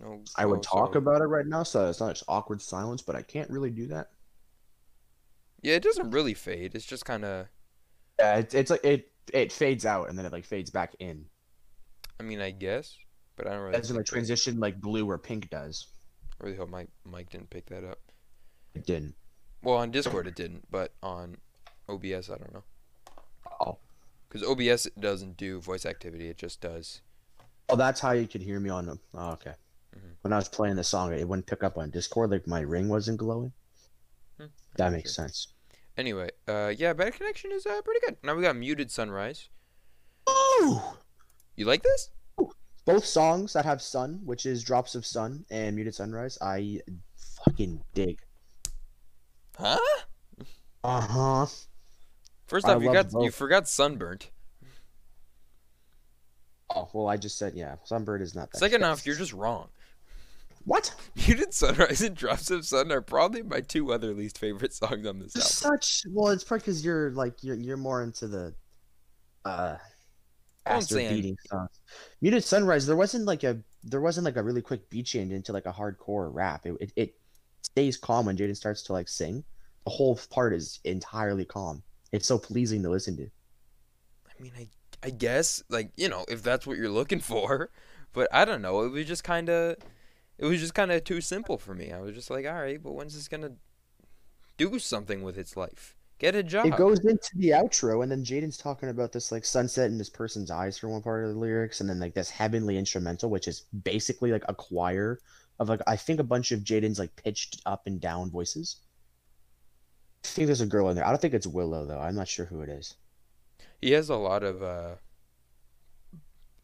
[0.00, 0.22] No.
[0.36, 3.14] I would talk so- about it right now, so it's not just awkward silence, but
[3.16, 4.10] I can't really do that.
[5.62, 6.74] Yeah, it doesn't really fade.
[6.74, 7.46] It's just kind of.
[8.18, 11.26] Yeah, it's it's like it it fades out and then it like fades back in.
[12.18, 12.96] I mean, I guess,
[13.36, 13.76] but I don't really.
[13.76, 15.86] As in that- transition like blue or pink does.
[16.40, 17.98] I really hope Mike Mike didn't pick that up.
[18.74, 19.14] It didn't.
[19.62, 21.38] Well, on Discord it didn't, but on
[21.88, 22.64] OBS I don't know.
[23.60, 23.78] Oh.
[24.28, 27.00] Because OBS it doesn't do voice activity; it just does.
[27.68, 28.86] Oh, that's how you could hear me on.
[28.86, 29.00] them.
[29.14, 29.54] Oh, okay.
[29.96, 30.16] Mhm.
[30.22, 32.30] when I was playing the song, it wouldn't pick up on Discord.
[32.30, 33.52] Like my ring wasn't glowing.
[34.38, 34.46] Hmm,
[34.76, 35.24] That makes sure.
[35.24, 35.48] sense.
[35.96, 38.18] Anyway, uh, yeah, better Connection is uh, pretty good.
[38.22, 39.48] Now we got Muted Sunrise.
[40.26, 40.98] Oh!
[41.56, 42.10] You like this?
[42.86, 46.80] Both songs that have sun, which is Drops of Sun and Muted Sunrise, I
[47.44, 48.20] fucking dig.
[49.58, 49.78] Huh?
[50.84, 51.46] Uh huh.
[52.46, 54.30] First I off, you love got you forgot Sunburnt.
[56.74, 57.74] Oh well, I just said yeah.
[57.82, 58.58] Sunburnt is not that.
[58.58, 59.68] Second off, you're just wrong.
[60.64, 60.94] what?
[61.16, 65.18] Muted Sunrise and Drops of Sun are probably my two other least favorite songs on
[65.18, 65.50] this album.
[65.50, 68.54] Such well, it's probably because you're like you're you're more into the
[69.44, 69.76] uh
[70.66, 71.70] faster beating songs.
[72.20, 75.52] Muted Sunrise, there wasn't like a there wasn't like a really quick beat change into
[75.52, 76.66] like a hardcore rap.
[76.66, 77.14] It it, it
[77.62, 79.44] stays calm when Jaden starts to like sing.
[79.84, 81.82] The whole part is entirely calm.
[82.12, 83.30] It's so pleasing to listen to.
[84.26, 84.68] I mean, I
[85.02, 87.70] I guess like you know if that's what you're looking for,
[88.12, 88.82] but I don't know.
[88.82, 89.76] It was just kind of,
[90.38, 91.92] it was just kind of too simple for me.
[91.92, 93.52] I was just like, all right, but when's this gonna
[94.56, 95.95] do something with its life?
[96.18, 96.66] Get a job.
[96.66, 100.08] It goes into the outro, and then Jaden's talking about this like sunset in this
[100.08, 103.46] person's eyes for one part of the lyrics, and then like this heavenly instrumental, which
[103.46, 105.20] is basically like a choir
[105.58, 108.76] of like I think a bunch of Jaden's like pitched up and down voices.
[110.24, 111.06] I think there's a girl in there.
[111.06, 112.00] I don't think it's Willow though.
[112.00, 112.94] I'm not sure who it is.
[113.82, 114.94] He has a lot of uh,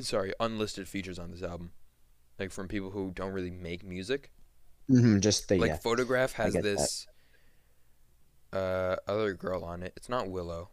[0.00, 1.72] sorry, unlisted features on this album,
[2.38, 4.30] like from people who don't really make music.
[4.90, 5.76] Mm-hmm, just the like yeah.
[5.76, 6.76] photograph has get that.
[6.76, 7.06] this
[8.52, 9.92] uh other girl on it.
[9.96, 10.70] It's not Willow.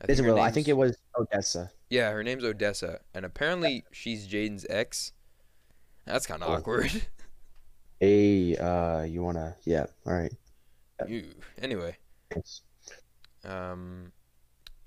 [0.00, 0.40] I her Willow?
[0.40, 1.70] I think it was Odessa.
[1.90, 5.12] Yeah, her name's Odessa, and apparently she's Jaden's ex.
[6.06, 6.54] That's kind of Oh.
[6.54, 6.90] awkward.
[8.00, 9.54] Hey, uh, you wanna?
[9.64, 9.86] Yeah.
[10.06, 10.32] All right.
[11.06, 11.24] you.
[11.60, 11.96] Anyway,
[12.32, 12.62] Thanks.
[13.44, 14.10] um,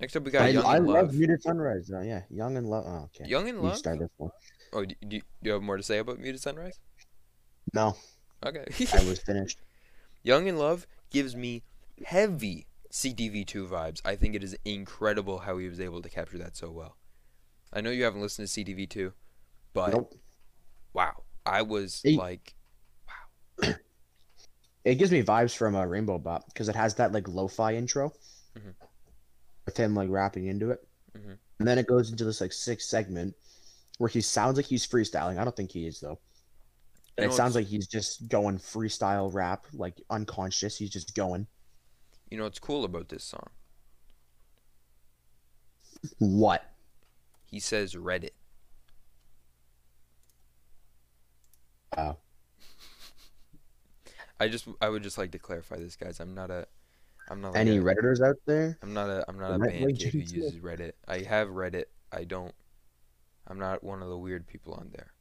[0.02, 1.16] next up we got I, Young I and love Love.
[1.16, 1.90] Muted Sunrise.
[1.94, 2.84] Uh, yeah, Young and Love.
[2.86, 3.30] Oh, okay.
[3.30, 3.78] Young and Love.
[3.78, 4.32] start this one.
[4.74, 6.78] Oh, do, do, do you have more to say about Muted Sunrise?
[7.74, 7.96] No,
[8.46, 8.66] Okay.
[8.94, 9.60] I was finished.
[10.24, 11.64] Young and Love gives me
[12.04, 14.02] heavy CTV2 vibes.
[14.06, 16.98] I think it is incredible how he was able to capture that so well.
[17.74, 19.14] I know you haven't listened to CTV2,
[19.74, 20.16] but Nope.
[20.94, 22.16] wow, I was Hey.
[22.16, 22.56] like,
[23.08, 23.74] wow.
[24.84, 28.14] It gives me vibes from uh, Rainbow Bop because it has that like lo-fi intro
[28.56, 28.76] Mhm.
[29.66, 31.38] with him like rapping into it, Mhm.
[31.60, 33.36] and then it goes into this like sixth segment
[33.98, 35.38] where he sounds like he's freestyling.
[35.40, 36.20] I don't think he is though.
[37.18, 40.78] You it sounds like he's just going freestyle rap, like unconscious.
[40.78, 41.48] He's just going.
[42.30, 43.50] You know what's cool about this song?
[46.20, 46.64] What?
[47.46, 48.32] He says Reddit.
[51.98, 52.18] Oh.
[54.40, 56.20] I just I would just like to clarify this, guys.
[56.20, 56.68] I'm not a,
[57.30, 58.78] I'm not like Any a, Redditors out there?
[58.82, 60.94] I'm not a I'm not a band kid who uses Reddit.
[61.08, 61.86] I have Reddit.
[62.12, 62.54] I don't.
[63.48, 65.12] I'm not one of the weird people on there.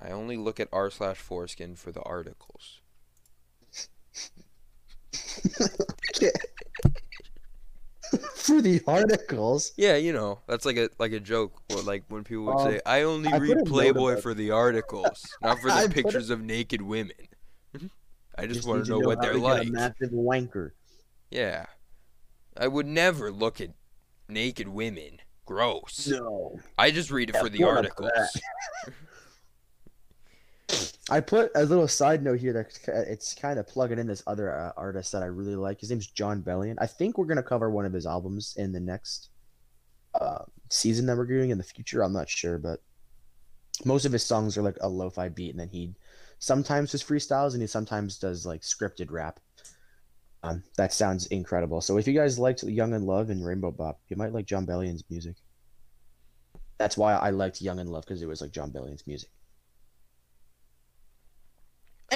[0.00, 2.80] I only look at r slash foreskin for the articles.
[8.34, 9.72] For the articles.
[9.76, 11.60] Yeah, you know that's like a like a joke.
[11.84, 15.58] Like when people would Um, say, "I only I read Playboy for the articles, not
[15.58, 17.16] for the pictures of naked women."
[18.38, 19.68] I just, want to know what they're like.
[19.68, 20.72] A massive wanker.
[21.30, 21.66] Yeah,
[22.56, 23.70] I would never look at
[24.28, 25.20] naked women.
[25.46, 26.08] Gross.
[26.08, 26.58] No.
[26.78, 28.10] I just read it Yeah, for the articles.
[31.10, 34.56] I put a little side note here that it's kind of plugging in this other
[34.56, 35.80] uh, artist that I really like.
[35.80, 36.76] His name's Jon Bellion.
[36.78, 39.28] I think we're gonna cover one of his albums in the next
[40.14, 42.02] uh, season that we're doing in the future.
[42.02, 42.80] I'm not sure, but
[43.84, 45.94] most of his songs are like a lo-fi beat, and then he
[46.38, 49.40] sometimes does freestyles and he sometimes does like scripted rap.
[50.42, 51.80] Um, that sounds incredible.
[51.80, 54.66] So if you guys liked Young and Love and Rainbow Bop, you might like Jon
[54.66, 55.36] Bellion's music.
[56.78, 59.30] That's why I liked Young and Love because it was like Jon Bellion's music.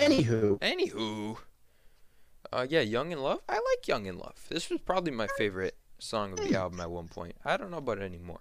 [0.02, 1.36] Anywho, Anywho,
[2.52, 3.40] uh, yeah, Young in Love.
[3.48, 4.36] I like Young in Love.
[4.48, 7.34] This was probably my favorite song of the album at one point.
[7.44, 8.40] I don't know about it anymore.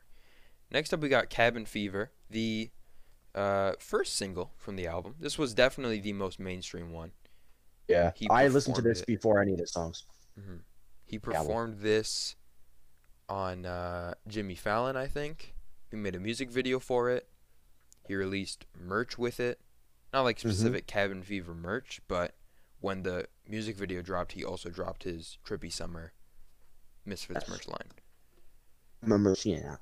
[0.72, 2.70] Next up, we got Cabin Fever, the
[3.34, 5.16] uh, first single from the album.
[5.20, 7.12] This was definitely the most mainstream one.
[7.88, 9.08] yeah, He I listened to this it.
[9.08, 10.04] before any of the songs.
[11.06, 11.42] He well.
[11.44, 12.36] performed this
[13.30, 15.54] on uh, Jimmy Fallon, I think.
[15.90, 17.28] He made a music video for it.
[18.08, 19.60] He released merch with it.
[20.14, 20.42] Not like Mhm.
[20.42, 22.36] specific Cabin Fever merch, but
[22.80, 26.14] when the music video dropped, he also dropped his Trippy Summer
[27.06, 27.50] Misfits Yes.
[27.50, 27.92] merch line.
[29.02, 29.80] remember seeing that.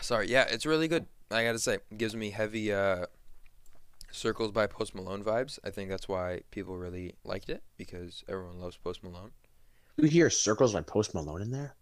[0.00, 1.06] Sorry, yeah, it's really good.
[1.30, 3.06] I gotta say, it gives me heavy uh,
[4.10, 5.58] Circles by Post Malone vibes.
[5.62, 9.32] I think that's why people really liked it because everyone loves Post Malone.
[9.96, 11.76] You hear circles by Post Malone in there?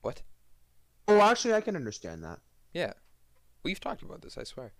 [0.00, 0.22] What?
[1.08, 2.40] Oh, actually, I can understand that.
[2.72, 2.94] Yeah.
[3.64, 4.72] We've talked about this, I swear.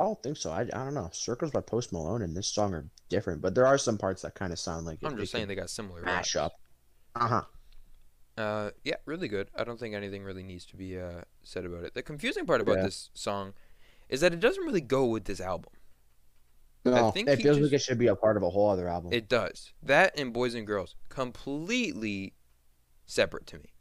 [0.00, 0.50] I don't think so.
[0.50, 1.08] I, I don't know.
[1.12, 4.34] Circles by Post Malone and this song are different, but there are some parts that
[4.34, 6.52] kind of sound like I'm it- just saying they got similar mash up.
[7.14, 7.42] Uh huh.
[8.36, 9.48] Uh, yeah, really good.
[9.56, 11.94] I don't think anything really needs to be uh, said about it.
[11.94, 12.82] The confusing part about Yeah.
[12.82, 13.54] this song
[14.08, 15.72] is that it doesn't really go with this album.
[16.84, 18.88] No, think it feels just- like it should be a part of a whole other
[18.88, 19.12] album.
[19.12, 19.72] It does.
[19.82, 22.34] That and Boys and Girls completely
[23.06, 23.72] separate to me.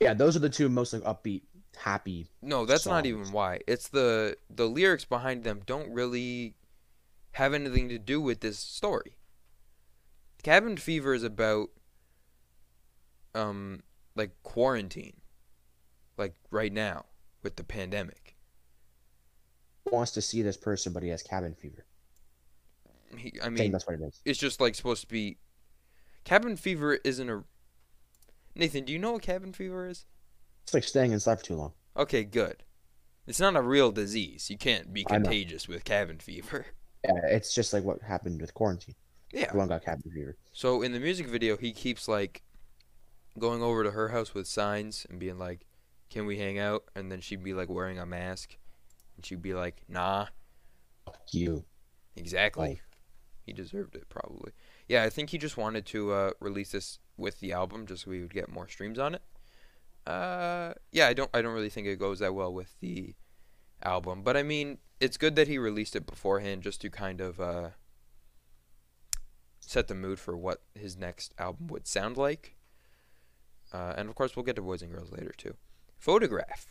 [0.00, 1.42] yeah, those are the two most like upbeat,
[1.76, 2.28] happy.
[2.42, 3.60] No, that's not even why.
[3.66, 6.54] It's the the lyrics behind them don't really
[7.32, 9.16] have anything to do with this story.
[10.42, 11.70] Cabin Fever is about
[13.34, 13.82] um
[14.14, 15.20] like quarantine.
[16.16, 17.06] Like right now
[17.42, 18.36] with the pandemic.
[19.90, 21.84] Wants to see this person, but he has cabin fever.
[23.16, 24.20] He, I I mean, that's what it is.
[24.24, 25.36] it's just like supposed to be
[26.24, 27.44] Cabin Fever isn't a
[28.56, 30.06] Nathan, do you know what cabin fever is?
[30.64, 31.72] It's like staying inside for too long.
[31.96, 32.62] Okay, good.
[33.26, 34.50] It's not a real disease.
[34.50, 36.66] You can't be contagious with cabin fever.
[37.06, 38.94] Yeah, it's just like what happened with quarantine.
[39.30, 39.48] Yeah.
[39.48, 40.38] Everyone got cabin fever.
[40.54, 42.42] So in the music video, he keeps like
[43.38, 45.66] going over to her house with signs and being like,
[46.08, 48.56] "Can we hang out?" And then she'd be like wearing a mask,
[49.16, 50.28] and she'd be like, "Nah."
[51.04, 51.66] Fuck you.
[52.16, 52.68] Exactly.
[52.68, 52.82] Like-
[53.44, 54.52] He deserved it probably.
[54.88, 58.12] Yeah, I think he just wanted to uh, release this with the album just so
[58.12, 59.20] we would get more streams on it.
[60.06, 63.14] Uh, yeah, I don't I don't really think it goes that well with the
[63.82, 67.40] album, but I mean, it's good that he released it beforehand just to kind of
[67.40, 67.70] uh,
[69.60, 72.56] set the mood for what his next album would sound like.
[73.72, 75.54] Uh, and of course, we'll get to Boys and Girls later too.
[75.98, 76.66] Photograph.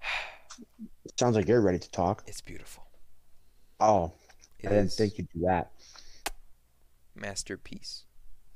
[1.18, 2.22] Sounds like you're ready to talk.
[2.26, 2.84] It's beautiful.
[3.80, 4.12] Oh,
[4.58, 5.70] It I didn't think you'd do that.
[7.14, 8.04] masterpiece.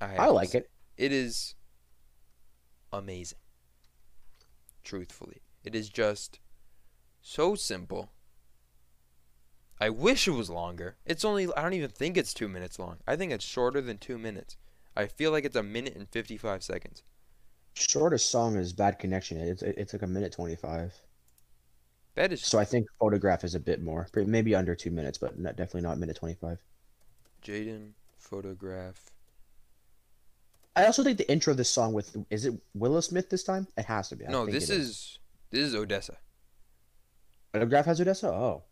[0.03, 0.71] I like it.
[0.97, 1.55] It is
[2.93, 3.39] amazing.
[4.83, 6.41] Truthfully, it is just
[7.21, 8.11] so simple.
[9.81, 10.97] I wish it was longer.
[11.07, 12.99] It's only I don't even think it's 2 minutes long.
[13.07, 14.57] I think it's shorter than 2 minutes.
[14.97, 17.03] I feel like it's a minute and 55 seconds.
[17.75, 19.39] Shortest song is Bad Connection.
[19.39, 20.95] It's it's like a minute twenty five.
[22.15, 25.39] That is So I think Photograph is a bit more, maybe under two minutes, but
[25.39, 26.63] not, definitely not minute twenty five.
[27.43, 29.12] Jaden photograph.
[30.75, 33.67] I also think the intro of this song with is it Willow Smith this time?
[33.77, 34.27] It has to be.
[34.27, 35.19] I no, think this it is
[35.51, 36.17] this is Odessa.
[37.53, 38.29] Photograph has Odessa.
[38.29, 38.63] Oh,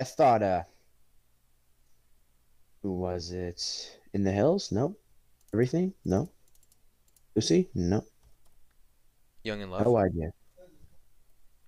[0.00, 0.42] I thought.
[0.42, 0.62] uh
[2.82, 3.98] Who was it?
[4.12, 4.70] In the Hills?
[4.70, 4.96] No.
[5.54, 5.94] Everything?
[6.04, 6.30] No.
[7.34, 7.70] Lucy?
[7.74, 8.04] No.
[9.44, 9.86] Young and Love.
[9.86, 10.30] No idea.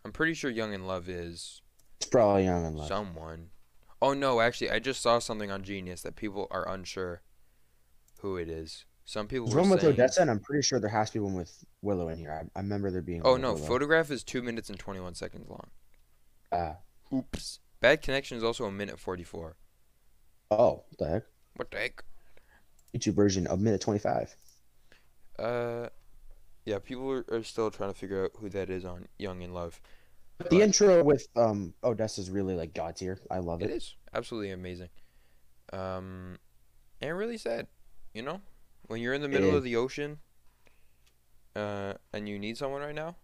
[0.05, 1.63] I'm pretty sure Young and Love is
[1.99, 2.89] It's probably Young and Love.
[2.89, 3.49] someone.
[4.03, 7.23] Oh no, actually, I just saw something on Genius that people are unsure
[8.23, 8.85] who it is.
[9.05, 9.93] Some people There's were one with saying.
[9.95, 12.33] Odessa, and I'm pretty sure there has to be one with Willow in here.
[12.33, 13.23] I, I remember there being.
[13.25, 15.69] Oh no, photograph is two minutes and twenty one seconds long.
[16.51, 16.75] Uh,
[17.15, 17.59] Oops.
[17.81, 19.57] Bad connection is also a minute forty four.
[20.51, 21.23] oh, what the heck?
[21.57, 22.05] What the heck?
[22.97, 24.37] YouTube version of minute 25.
[25.39, 25.89] Uh,
[26.67, 29.55] yeah, people are, are still trying to figure out who that is on Young and
[29.55, 29.81] Love.
[30.39, 33.19] But the intro with um Odessa is really like god tier.
[33.31, 33.77] I love It it.
[33.77, 34.91] is absolutely amazing.
[35.73, 36.39] Um,
[37.01, 37.67] and really sad,
[38.15, 38.41] you know,
[38.89, 39.55] when you're in the middle is.
[39.57, 40.19] of the ocean,
[41.57, 43.17] uh, and you need someone right now,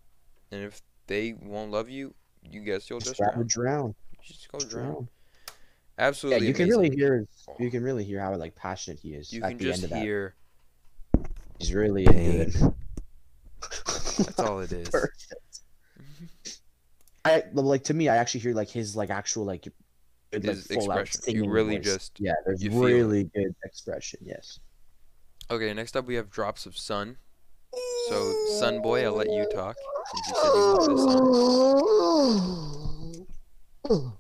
[0.51, 3.40] and if they won't love you, you guess you'll Just just drown.
[3.40, 3.94] a drown.
[4.22, 4.87] Just go Just drown.
[4.92, 5.09] drown.
[5.98, 6.42] Absolutely.
[6.44, 7.27] Yeah, you can really hear.
[7.59, 9.85] You can really hear how like passionate he is You at can the just end
[9.85, 10.03] of that.
[10.03, 10.35] hear.
[11.59, 12.51] He's really pain.
[12.51, 12.55] good.
[14.18, 14.88] That's all it is.
[14.90, 15.35] Perfect.
[17.24, 18.09] I like to me.
[18.09, 19.62] I actually hear like his like actual like,
[20.31, 21.35] good, like His full out expression.
[21.44, 21.85] You really voice.
[21.85, 22.35] just- yeah.
[22.46, 24.20] There's you feel really good expression.
[24.24, 24.61] Yes.
[25.51, 27.17] Okay, next up we have Drops of Sun.
[28.09, 29.77] So, Sun Boy, I'll let you talk
[30.11, 31.03] since you said you love this
[33.89, 34.13] song.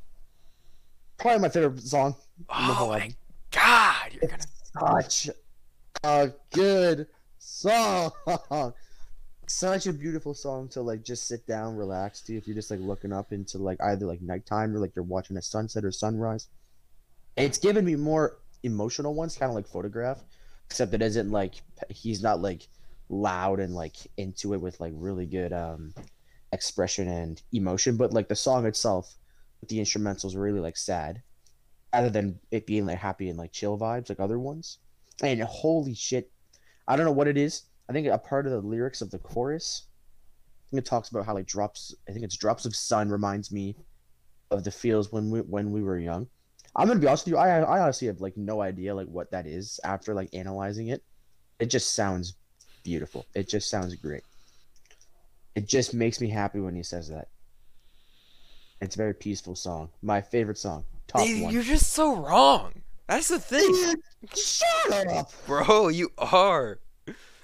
[1.18, 2.14] Probably my favorite song.
[2.48, 3.12] Oh my.
[3.50, 4.42] God, you're gonna.
[5.02, 5.28] Such
[6.02, 8.10] a good song.
[9.48, 12.80] Such a beautiful song to like just sit down, relax to if you're just like
[12.80, 16.48] looking up into like either like nighttime or like you're watching a sunset or sunrise.
[17.36, 20.22] It's given me more emotional ones, kind of like photograph,
[20.68, 21.54] except it isn't like
[21.88, 22.68] he's not like
[23.08, 25.94] loud and like into it with like really good um
[26.52, 29.14] expression and emotion, but like the song itself,
[29.68, 31.22] the instrumentals really like sad,
[31.92, 34.78] other than it being like happy and like chill vibes like other ones.
[35.22, 36.30] And holy shit,
[36.86, 37.62] I don't know what it is.
[37.88, 39.86] I think a part of the lyrics of the chorus,
[40.36, 41.94] I think it talks about how like drops.
[42.08, 43.74] I think it's drops of sun reminds me
[44.50, 46.28] of the feels when we when we were young.
[46.78, 47.38] I'm gonna be honest with you.
[47.38, 51.02] I I honestly have like no idea like what that is after like analyzing it.
[51.58, 52.34] It just sounds
[52.84, 53.26] beautiful.
[53.34, 54.22] It just sounds great.
[55.56, 57.28] It just makes me happy when he says that.
[58.80, 59.88] It's a very peaceful song.
[60.02, 60.84] My favorite song.
[61.08, 61.52] Top Dude, one.
[61.52, 62.82] You're just so wrong.
[63.08, 63.96] That's the thing.
[64.36, 65.32] Shut up.
[65.46, 66.78] Bro, you are.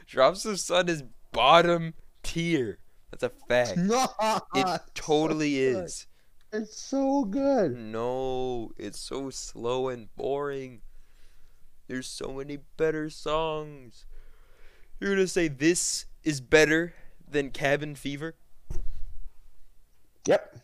[0.06, 2.78] Drops of Sun is bottom tier.
[3.10, 3.78] That's a fact.
[4.54, 5.84] It totally good.
[5.86, 6.06] is.
[6.54, 7.76] It's so good.
[7.76, 10.82] No, it's so slow and boring.
[11.88, 14.06] There's so many better songs.
[15.00, 16.94] You're gonna say this is better
[17.28, 18.36] than Cabin Fever?
[20.28, 20.58] Yep.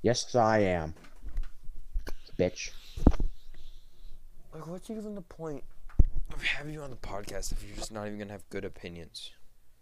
[0.00, 0.94] Yes, I am.
[2.38, 2.70] Bitch.
[4.54, 5.62] Like, what's even the point
[6.32, 9.32] of having you on the podcast if you're just not even gonna have good opinions?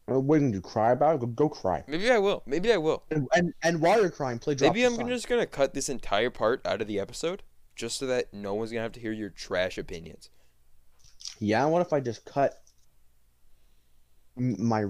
[0.07, 1.19] What did you cry about?
[1.19, 1.83] Go, go cry.
[1.89, 2.45] Maybe I will.
[2.47, 3.03] Maybe I will.
[3.11, 4.55] And, and and while you're crying, play.
[4.55, 5.09] Drop Maybe I'm Sun.
[5.09, 7.43] just gonna cut this entire part out of the episode,
[7.75, 10.31] just so that no one's gonna have to hear your trash opinions.
[11.41, 11.65] Yeah.
[11.67, 12.63] What if I just cut
[14.37, 14.85] my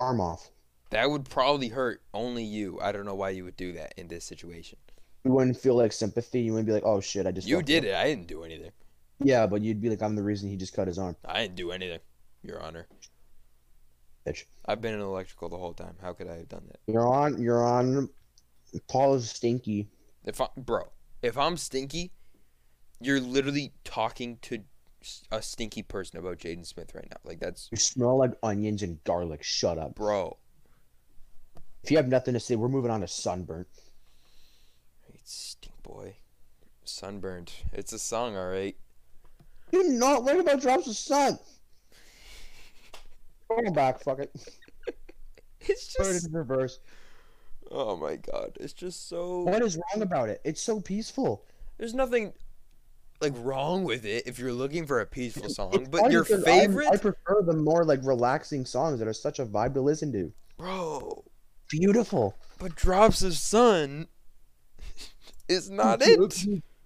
[0.00, 0.50] arm off?
[0.90, 2.80] That would probably hurt only you.
[2.80, 4.78] I don't know why you would do that in this situation.
[5.24, 6.40] You wouldn't feel like sympathy.
[6.40, 7.94] You wouldn't be like, "Oh shit, I just." You did up." it.
[7.94, 8.70] I didn't do anything.
[9.18, 11.56] Yeah, but you'd be like, "I'm the reason he just cut his arm." I didn't
[11.56, 12.00] do anything,
[12.42, 12.86] Your Honor.
[14.66, 15.94] I've been in electrical the whole time.
[16.02, 16.78] How could I have done that?
[16.86, 17.40] You're on.
[17.40, 18.08] You're on.
[18.88, 19.88] Paul's stinky.
[20.24, 20.88] If I, bro,
[21.22, 22.10] if I'm stinky,
[23.00, 24.60] you're literally talking to
[25.30, 27.18] a stinky person about Jaden Smith right now.
[27.24, 29.42] Like that's, You smell like onions and garlic.
[29.42, 29.94] Shut up.
[29.94, 30.36] bro.
[31.84, 33.68] If you have nothing to say, we're moving on to sunburnt.
[35.06, 36.16] Hey, stink boy,
[36.82, 37.52] sunburned.
[37.72, 38.76] It's a song, all right.
[39.70, 41.38] You're not right about drops of sun.
[43.48, 44.32] Go back, fuck it.
[45.68, 46.78] It's Put it just, in reverse.
[47.72, 49.40] oh my god, it's just so.
[49.40, 50.40] What is wrong about it?
[50.44, 51.44] It's so peaceful.
[51.78, 52.34] There's nothing
[53.20, 55.70] like wrong with it if you're looking for a peaceful song.
[55.74, 59.12] It's But your because I'm- favorite, I prefer the more like relaxing songs that are
[59.12, 60.32] such a vibe to listen to.
[60.56, 61.24] bro.
[61.68, 62.36] Beautiful.
[62.58, 64.06] But drops of sun
[65.48, 66.20] is not it.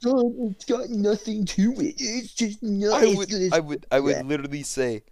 [0.03, 1.97] It's got nothing to it.
[1.99, 2.93] It's just nice.
[2.95, 4.23] I would, I would, I would Yeah.
[4.23, 5.03] literally say,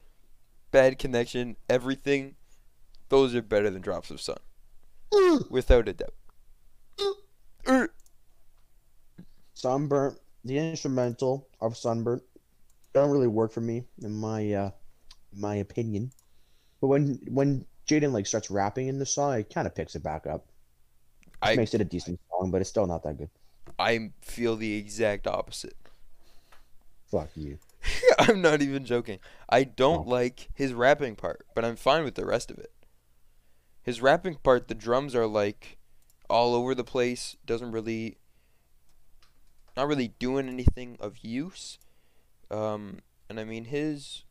[0.71, 2.35] bad connection, everything.
[3.09, 4.39] Those are better than drops of sun,
[5.51, 6.15] without a doubt.
[7.67, 7.89] Er,
[9.55, 10.19] Sunburnt.
[10.45, 12.23] The instrumental of Sunburnt
[12.95, 14.71] don't really work for me, in my uh,
[15.37, 16.13] my opinion.
[16.81, 20.03] But when when Jaden like starts rapping in the song, it kind of picks it
[20.03, 20.47] back up.
[21.43, 23.31] I, makes it a decent song, but it's still not that good.
[23.79, 25.77] I feel the exact opposite.
[27.11, 27.59] Fuck you.
[28.19, 29.19] I'm not even joking.
[29.49, 30.11] I don't Oh.
[30.11, 32.73] like his rapping part, but I'm fine with the rest of it.
[33.83, 35.79] His rapping part, the drums are like
[36.29, 37.37] all over the place.
[37.47, 38.19] Doesn't really,
[39.77, 41.79] not really doing anything of use.
[42.51, 42.99] Um,
[43.31, 44.25] and I mean his,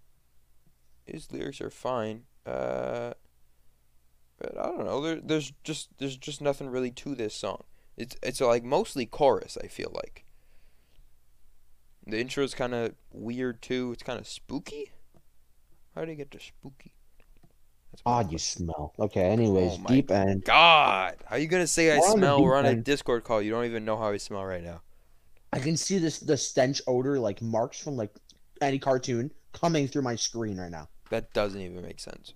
[1.05, 2.23] his lyrics are fine.
[2.45, 3.13] Uh,
[4.37, 5.01] but I don't know.
[5.01, 7.63] There, there's just there's just nothing really to this song.
[7.95, 9.57] It's it's like mostly chorus.
[9.63, 10.23] I feel like.
[12.07, 13.91] The intro is kind of weird too.
[13.93, 14.91] It's kind of spooky.
[15.93, 16.93] How did I get to spooky?
[18.05, 18.93] God, you smell.
[18.99, 20.45] Okay, anyways, Oh deep end.
[20.45, 22.43] God, how are you gonna say I We're on smell?
[22.43, 22.83] We're on a end.
[22.83, 23.41] Discord call.
[23.41, 24.81] You don't even know how I smell right now.
[25.51, 28.13] I can see this the stench odor like marks from like
[28.61, 30.87] any cartoon coming through my screen right now.
[31.09, 32.33] That doesn't even make sense.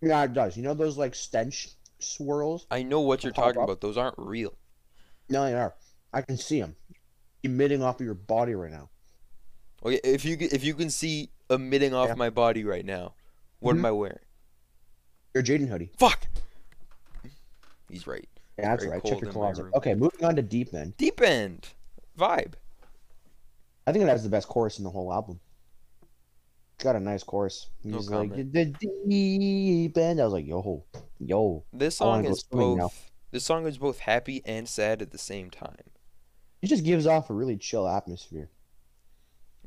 [0.00, 0.56] Yeah, it does.
[0.56, 1.68] You know those like stench
[2.00, 2.66] swirls?
[2.70, 3.64] I know what you're talking up.
[3.64, 3.80] about.
[3.80, 4.54] Those aren't real.
[5.28, 5.74] No, they are.
[6.12, 6.76] I can see them
[7.42, 8.90] emitting off of your body right now.
[9.84, 12.14] Okay, if you if you can see emitting off Yeah.
[12.14, 13.14] my body right now,
[13.60, 13.86] what am Mhm.
[13.86, 14.18] I wearing?
[15.34, 15.92] Your Jaden hoodie.
[15.98, 16.26] Fuck.
[17.88, 18.28] He's right.
[18.58, 19.04] Yeah, that's Very right.
[19.04, 19.66] Check your closet.
[19.74, 20.96] Okay, moving on to deep end.
[20.96, 21.68] Deep end
[22.18, 22.54] vibe.
[23.86, 25.38] I think it has the best chorus in the whole album.
[26.74, 27.68] It's got a nice chorus.
[27.84, 28.64] No like the
[29.08, 30.20] deep end.
[30.20, 30.84] I was like, yo,
[31.18, 31.64] yo.
[31.72, 32.78] This song is both.
[32.78, 32.90] now.
[33.30, 35.76] This song is both happy and sad at the same time.
[36.62, 38.50] It just gives off a really chill atmosphere.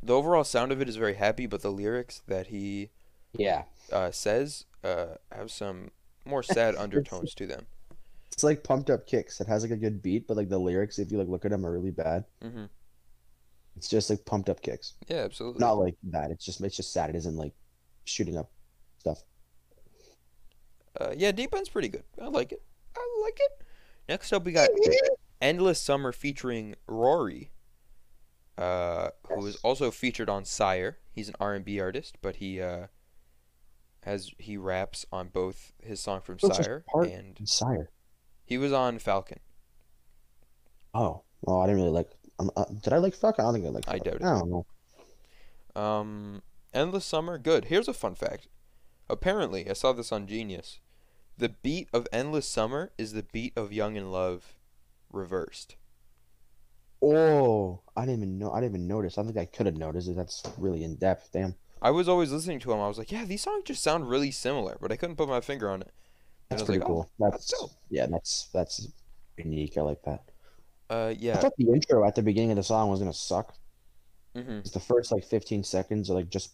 [0.02, 2.90] The overall sound of it is very happy, but the lyrics that he
[3.34, 3.64] Yeah.
[3.92, 5.92] uh, says uh, have some
[6.26, 7.68] more sad undertones to them.
[8.32, 9.42] It's like pumped up kicks.
[9.42, 11.52] It has like a good beat, but like the lyrics, if you like look at
[11.52, 12.24] them, are really bad.
[12.42, 12.66] hmm
[13.76, 14.94] It's just like pumped up kicks.
[15.08, 15.60] Yeah, absolutely.
[15.60, 16.32] Not like that.
[16.32, 17.10] It's just it's just sad.
[17.10, 17.54] It isn't like
[18.06, 18.50] shooting up
[19.00, 19.24] stuff.
[21.00, 22.04] Uh, yeah, Deep End's pretty good.
[22.22, 22.62] I like it.
[22.96, 23.66] I like it.
[24.08, 24.70] Next up, we got
[25.42, 27.50] Endless Summer featuring Raury,
[28.60, 30.98] uh, who is also featured on Syre.
[31.12, 32.88] He's an R&B artist, but he uh,
[34.04, 37.90] has he raps on both his song from is Syre and Syre.
[38.46, 39.40] he was on Falcon.
[40.94, 42.10] Oh, well, I didn't really like.
[42.38, 43.36] Um, uh, did I like fuck?
[43.40, 43.86] I don't think I like.
[43.88, 44.24] I doubt it.
[44.24, 45.82] I don't know.
[45.82, 46.42] Um,
[46.74, 47.66] Endless Summer, good.
[47.66, 48.48] Here's a fun fact.
[49.10, 50.80] Apparently, I saw this on Genius.
[51.38, 54.56] The beat of Endless Summer is the beat of Young in Love
[55.12, 55.78] reversed.
[57.02, 58.52] Oh, I didn't even know.
[58.52, 59.18] I didn't even notice.
[59.18, 60.16] I think I could have noticed it.
[60.16, 61.30] That's really in depth.
[61.32, 61.56] Damn.
[61.82, 62.80] I was always listening to him.
[62.80, 65.40] I was like, yeah, these songs just sound really similar, but I couldn't put my
[65.40, 65.92] finger on it.
[66.50, 67.10] And That's pretty like, oh, cool.
[67.20, 67.72] that's that's dope.
[67.90, 68.08] yeah.
[68.08, 68.88] That's that's
[69.38, 69.78] unique.
[69.78, 70.24] I like that.
[70.90, 71.38] Uh, yeah.
[71.38, 73.54] I thought the intro at the beginning of the song was gonna suck.
[74.36, 74.60] Mm-hmm.
[74.60, 76.52] It's the first like 15 seconds are like just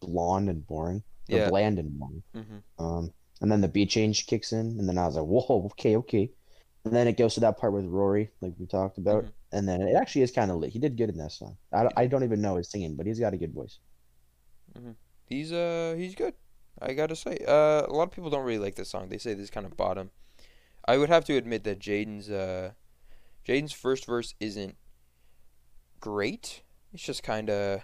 [0.00, 1.02] blonde and boring.
[1.30, 1.48] Or Yeah.
[1.50, 2.22] bland and boring.
[2.34, 2.84] Mm-hmm.
[2.84, 5.96] Um, and then the beat change kicks in, and then I was like, whoa, okay,
[5.96, 6.30] okay.
[6.84, 9.32] And then it goes to that part with Raury, like we talked about, Mhm.
[9.52, 10.70] and then it actually is kind of lit.
[10.70, 11.56] He did good in that song.
[11.72, 13.78] I, I don't even know his singing, but he's got a good voice.
[15.26, 16.34] He's uh he's good.
[16.82, 17.38] I gotta say.
[17.46, 19.08] Uh, a lot of people don't really like this song.
[19.08, 20.10] They say this is kind of bottom.
[20.84, 22.72] I would have to admit that Jaden's uh,
[23.46, 24.76] Jaden's first verse isn't
[26.00, 26.62] great.
[26.92, 27.82] It's just kind of,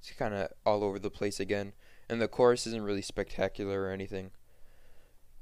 [0.00, 1.72] it's kind of all over the place again,
[2.08, 4.30] and the chorus isn't really spectacular or anything.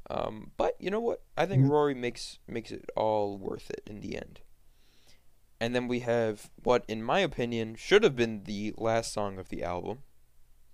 [0.08, 1.22] Um, but you know what?
[1.36, 1.70] I think Mhm.
[1.70, 4.40] Raury makes makes it all worth it in the end.
[5.58, 9.48] And then we have what, in my opinion, should have been the last song of
[9.48, 10.02] the album,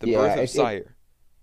[0.00, 0.96] "The Yeah, Birth of it- Syre."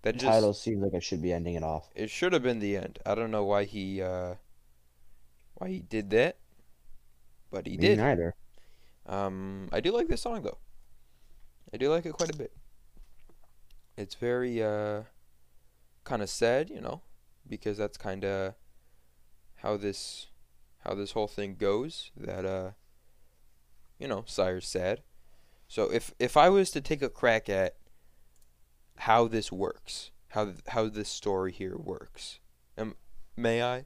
[0.04, 1.90] That The just title seems like it should be ending it off.
[1.96, 3.00] it should have been the end.
[3.06, 4.36] I don't know why he uh,
[5.56, 6.38] why he did that,
[7.50, 7.98] but he Me did.
[7.98, 8.36] neither.
[9.06, 10.60] Um, I do like this song though.
[11.74, 12.54] I do like it quite a bit.
[13.98, 15.04] It's very uh,
[16.06, 17.02] kind of sad, you know,
[17.50, 18.54] because that's kind of
[19.58, 20.28] how this
[20.80, 22.12] how this whole thing goes.
[22.16, 22.72] That uh,
[23.98, 25.02] you know, Syre's sad.
[25.68, 27.76] So if if I was to take a crack at
[28.98, 32.40] how this works, how th- how this story here works,
[32.78, 32.96] um,
[33.36, 33.86] may I,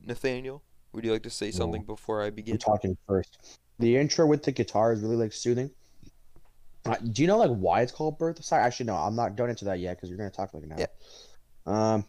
[0.00, 0.62] Nathaniel?
[0.92, 1.52] Would you like to say No.
[1.52, 2.58] something before I I'm begin?
[2.58, 3.60] talking first.
[3.78, 5.70] The intro with the guitar is really like soothing.
[6.84, 8.60] Uh, do you know like why it's called Birth of Syre?
[8.60, 10.78] Actually, no, I'm not going into that yet because you're gonna talk like an hour.
[10.80, 10.86] Yeah.
[11.94, 12.04] Um,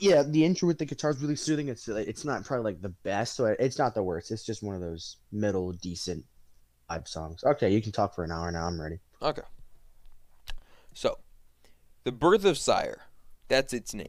[0.00, 1.68] yeah, the intro with the guitar is really soothing.
[1.68, 4.30] It's it's not probably like the best, so it's not the worst.
[4.30, 6.24] It's just one of those middle decent
[6.90, 7.44] vibe songs.
[7.44, 8.66] Okay, you can talk for an hour now.
[8.66, 8.98] I'm ready.
[9.22, 9.42] Okay.
[10.94, 11.18] So,
[12.04, 12.98] the birth of Syre.
[13.48, 14.06] That's its name.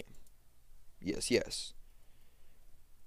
[1.01, 1.73] Yes, yes.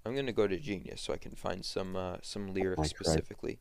[0.05, 2.87] I'm gonna go to Genius so I can find some uh, some lyrics God.
[2.87, 3.59] specifically.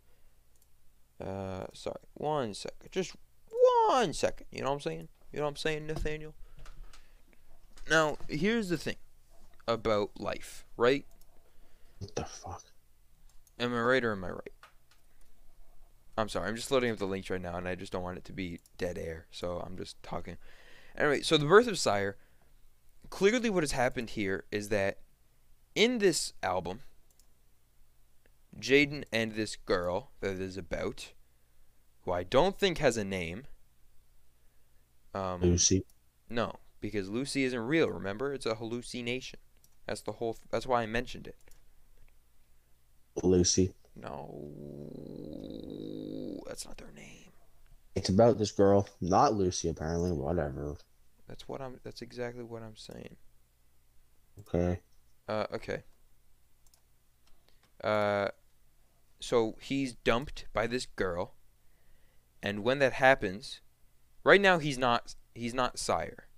[1.21, 3.15] Uh, sorry, one second, just
[3.89, 4.47] one second.
[4.51, 5.09] You know what I'm saying?
[5.33, 6.35] You know what I'm saying, Nathaniel?
[7.89, 8.97] Now, here's the thing
[9.67, 11.05] about life, right?
[11.99, 12.63] What the fuck?
[13.59, 14.53] Am I right or am I right?
[16.19, 18.19] I'm sorry, I'm just loading up the links right now, and I just don't want
[18.19, 20.37] it to be dead air, so I'm just talking.
[20.97, 22.17] Anyway, so the birth of Syre.
[23.09, 24.99] Clearly, what has happened here is that
[25.75, 26.81] in this album,
[28.59, 31.13] Jaden and this girl that it is about,
[32.03, 33.45] who I don't think has a name.
[35.15, 35.85] Um, Lucy.
[36.29, 37.89] no, because Lucy isn't real.
[37.89, 39.39] Remember, it's a hallucination.
[39.93, 40.39] That's the whole.
[40.51, 41.37] That's why I mentioned it.
[43.23, 43.75] Lucy.
[43.95, 44.43] No,
[46.47, 47.29] that's not their name.
[47.95, 49.69] It's about this girl, not Lucy.
[49.69, 50.77] Apparently, whatever.
[51.29, 51.79] That's what I'm.
[51.85, 53.17] That's exactly what I'm saying.
[54.41, 54.81] Okay.
[55.29, 55.83] Uh, okay.
[57.85, 58.29] Uh,
[59.21, 61.35] so he's dumped by this girl,
[62.43, 63.61] and when that happens,
[64.25, 65.17] right now he's not.
[65.35, 66.29] He's not Syre.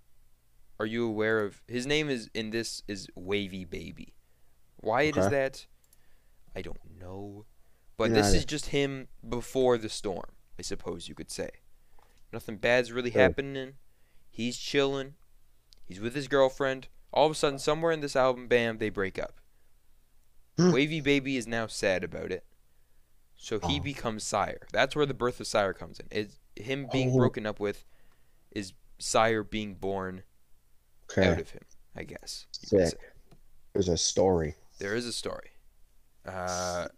[0.81, 2.09] Are you aware of his name?
[2.09, 4.15] Is in this is Wavy Baby.
[4.77, 5.37] Why it is Okay.
[5.37, 5.67] that?
[6.57, 7.47] I don't know,
[7.97, 10.33] but Me this is just him before the storm.
[10.59, 11.51] I suppose you could say.
[12.33, 13.23] Nothing bad's really Sure.
[13.23, 13.75] happening.
[14.31, 15.15] He's chilling.
[15.85, 16.89] He's with his girlfriend.
[17.13, 19.41] All of a sudden, somewhere in this album, bam, they break up.
[20.57, 20.73] Hmm.
[20.73, 22.45] Wavy Baby is now sad about it.
[23.37, 23.83] So he Oh.
[23.83, 24.61] becomes Syre.
[24.73, 26.09] That's where the birth of Syre comes in.
[26.11, 27.19] Is him being Oh.
[27.19, 27.85] broken up with
[28.53, 30.23] is Syre being born
[31.19, 31.63] out of him,
[31.97, 32.47] I guess.
[32.53, 32.99] Sick.
[33.73, 34.55] There's a story.
[34.79, 35.51] There is a story.
[36.27, 36.89] Uh,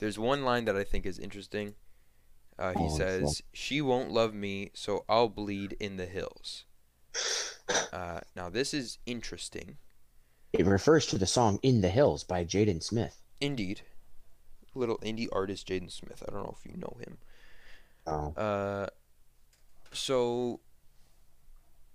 [0.00, 1.74] there's one line that I think is interesting.
[2.58, 2.98] Uh, he Oh, fuck.
[2.98, 6.64] says, "She won't love me, so I'll bleed in the hills."
[7.94, 9.78] Uh, now this is interesting.
[10.52, 13.22] It refers to the song "In the Hills" by Jaden Smith.
[13.40, 13.80] Indeed,
[14.74, 16.22] little indie artist Jaden Smith.
[16.28, 17.18] I don't know if you know him.
[18.06, 18.34] Oh.
[18.40, 18.88] Uh,
[19.92, 20.60] so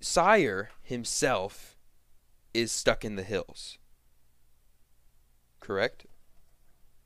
[0.02, 1.78] Syre himself
[2.54, 3.78] is stuck in the hills.
[5.60, 6.06] Correct?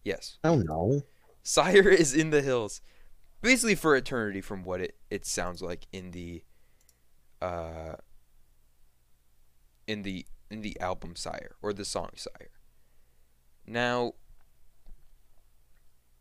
[0.04, 0.38] Yes.
[0.44, 1.02] I don't know.
[1.44, 2.82] Syre is in the hills,
[3.42, 6.44] basically for eternity, from what it, it sounds like in the,
[7.42, 7.96] uh,
[9.88, 12.50] in the in the album Syre or the song Syre.
[13.66, 14.14] Now,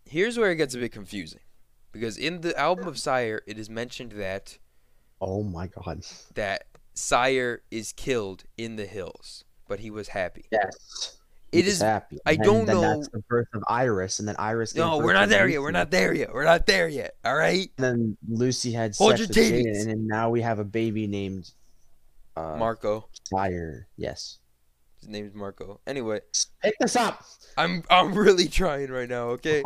[0.05, 1.43] here's where it gets a bit confusing,
[1.93, 4.59] because in the album of Syre, it is mentioned that
[5.25, 6.05] Oh my god.
[6.35, 6.65] that
[6.95, 9.45] Syre is killed in the hills.
[9.69, 10.45] but he was happy.
[10.53, 11.17] Yes.
[11.53, 11.81] It is.
[11.81, 12.19] happy.
[12.27, 14.75] I And don't then know- That's the birth of Erys, and then Erys.
[14.75, 15.61] No, we're not there yet.
[15.63, 16.33] We're not there yet.
[16.35, 17.15] We're not there yet.
[17.25, 17.71] All right.
[17.79, 21.51] And then Lucy had Hold sex with Jaden, and now we have a baby named
[22.37, 23.09] uh, Marco.
[23.33, 23.87] Syre.
[23.97, 24.39] Yes.
[25.01, 25.81] His name's Marco.
[25.87, 26.21] Anyway,
[26.63, 27.23] Pick this up.
[27.57, 29.29] I'm I'm really trying right now.
[29.31, 29.63] Okay.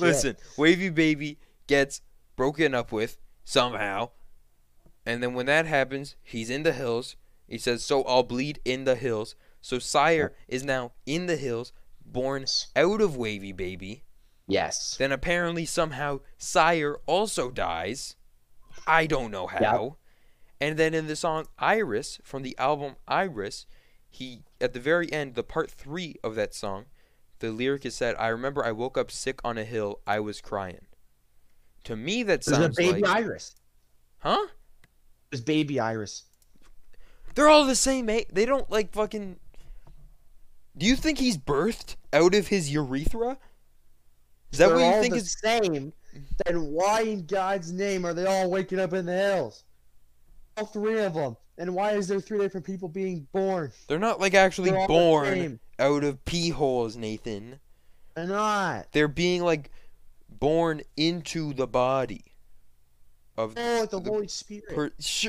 [0.00, 2.00] Listen, Wavy Baby gets
[2.36, 4.10] broken up with somehow.
[5.04, 7.16] And then when that happens, he's in the hills.
[7.48, 9.34] He says, So I'll bleed in the hills.
[9.60, 11.72] So Syre is now in the hills,
[12.04, 14.04] born out of Wavy Baby.
[14.48, 14.96] Yes.
[14.98, 18.16] Then apparently, somehow, Syre also dies.
[18.86, 19.96] I don't know how.
[20.60, 23.66] And then in the song Erys from the album Erys,
[24.08, 26.86] he at the very end, the part three of that song,
[27.40, 30.00] the lyric is said, "I remember I woke up sick on a hill.
[30.06, 30.86] I was crying."
[31.84, 33.54] To me, that sounds baby like, Erys.
[34.18, 34.46] huh?
[35.32, 36.24] There's baby Erys.
[37.34, 38.26] They're all the same, mate.
[38.32, 39.36] They don't like fucking.
[40.76, 43.38] Do you think he's birthed out of his urethra?
[44.52, 45.36] Is that They're what you think the is?
[45.42, 45.92] same?
[46.44, 49.64] Then why in God's name are they all waking up in the hills?
[50.58, 51.38] All three of them.
[51.56, 53.72] And why is there three different people being born?
[53.88, 57.58] They're not like actually They're born out of pee holes, Nathan.
[58.14, 58.92] They're not.
[58.92, 59.70] They're being like
[60.28, 62.31] born into the body
[63.36, 64.68] of Oh, the The Holy Spirit.
[64.74, 65.28] per- sh-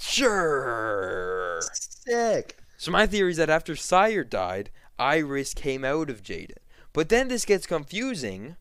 [0.00, 1.60] sure.
[1.72, 2.56] Sick.
[2.76, 6.56] So my theory is that after Syre died, Erys came out of Jaden.
[6.92, 8.56] But then this gets confusing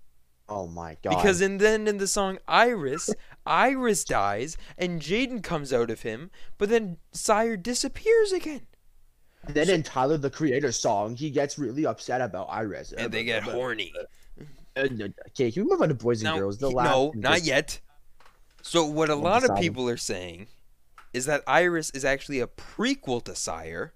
[0.47, 1.15] Oh my God.
[1.15, 3.09] because in then in the song Erys,
[3.47, 8.67] Erys dies and Jaden comes out of him, but then Syre disappears again.
[9.43, 12.93] And then in Tyler the Creator song, he gets really upset about Erys.
[12.95, 13.91] And they get horny.
[14.77, 14.87] Uh,
[15.29, 16.57] okay, can we move on to boys and No, girls?
[16.59, 17.79] The he- last no, not yet.
[18.61, 20.47] So what a lot of people are saying
[21.13, 23.91] is that Erys is actually a prequel to Syre,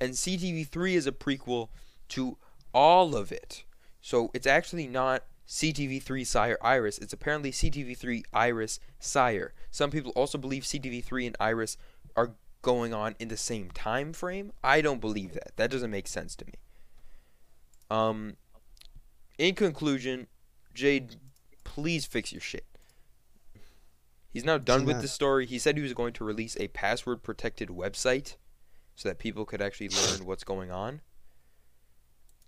[0.00, 1.68] and CTV3 is a prequel
[2.10, 2.38] to
[2.72, 3.64] all of it.
[4.00, 7.00] So it's actually not CTV3 Syre Erys.
[7.00, 9.52] It's apparently CTV3 Erys Syre.
[9.70, 11.76] Some people also believe CTV3 and Erys
[12.16, 12.32] are
[12.62, 14.52] going on in the same time frame.
[14.62, 15.56] I don't believe that.
[15.56, 16.54] That doesn't make sense to me.
[17.90, 18.36] Um
[19.38, 20.28] in conclusion,
[20.74, 21.16] Jade,
[21.62, 22.64] please fix your shit.
[24.36, 25.46] He's now done with not- the story.
[25.46, 28.36] He said he was going to release a password protected website
[28.94, 31.00] so that people could actually learn what's going on.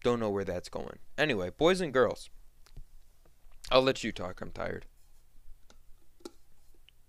[0.04, 0.98] Don't know where that's going.
[1.16, 2.28] Anyway, boys and girls.
[3.70, 4.42] I'll let you talk.
[4.42, 4.84] I'm tired.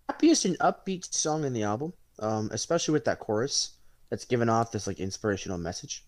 [0.08, 3.74] happiest and upbeat song in the album, um, especially with that chorus
[4.10, 6.06] that's giving off this like inspirational message.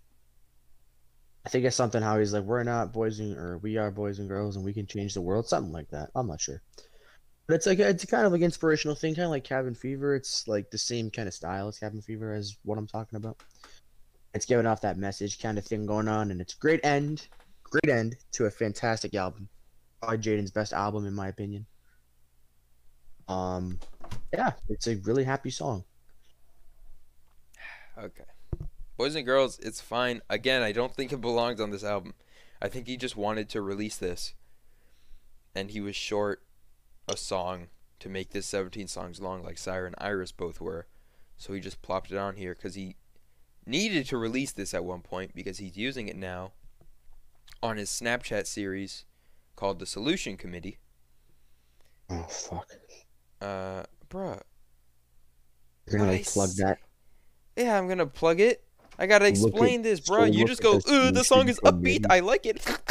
[1.45, 4.19] I think it's something how he's like, "We're not boys and or we are boys
[4.19, 6.09] and girls, and we can change the world," something like that.
[6.15, 6.61] I'm not sure,
[7.47, 10.15] but it's like it's kind of like inspirational thing, kind of like Cabin Fever.
[10.15, 13.41] It's like the same kind of style as Cabin Fever as what I'm talking about.
[14.33, 17.27] It's giving off that message kind of thing going on, and it's great end,
[17.63, 19.49] great end to a fantastic album.
[20.01, 21.65] Probably Jaden's best album in my opinion.
[23.27, 23.79] Um,
[24.33, 25.83] yeah, it's a really happy song.
[27.97, 28.23] Okay.
[28.97, 30.21] Boys and girls, it's fine.
[30.29, 32.13] Again, I don't think it belongs on this album.
[32.61, 34.33] I think he just wanted to release this.
[35.53, 36.41] And he was short
[37.07, 37.67] a song
[37.99, 40.87] to make this 17 songs long, like Syre and Erys both were.
[41.37, 42.95] So he just plopped it on here because he
[43.65, 46.51] needed to release this at one point because he's using it now
[47.63, 49.05] on his Snapchat series
[49.55, 50.79] called The Solution Committee.
[52.09, 52.67] Oh fuck!
[53.41, 54.41] Uh, bruh.
[55.89, 56.79] You're gonna plug that.
[57.55, 58.63] Yeah, I'm gonna plug it.
[58.99, 60.25] I gotta Look at- explain this, bro.
[60.25, 62.03] You just go, "Uh, the song is upbeat.
[62.03, 62.63] committee." I like it."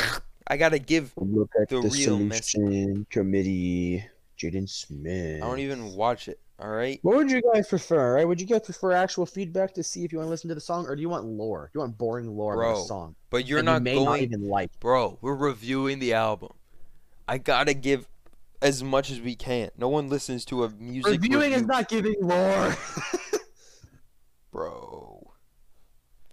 [0.50, 1.12] I gotta give.
[1.16, 2.44] Look at the the, real message.
[2.52, 4.04] solution committee.
[4.36, 5.42] Jaden Smith.
[5.42, 6.40] I don't even watch it.
[6.58, 8.16] All right, What would you guys prefer?
[8.16, 8.28] Right?
[8.28, 10.60] Would you guys prefer actual feedback to see if you want to listen to the
[10.60, 11.70] song, or do you want lore?
[11.72, 13.14] Do you want boring lore about Bro, a song?
[13.30, 14.78] but you're that not you may going, not even like.
[14.78, 15.16] bro.
[15.22, 16.50] We're reviewing the album.
[17.26, 18.08] I gotta give
[18.60, 19.70] as much as we can.
[19.78, 22.76] No one listens to a music Reviewing review, is not giving lore.
[24.52, 25.32] bro.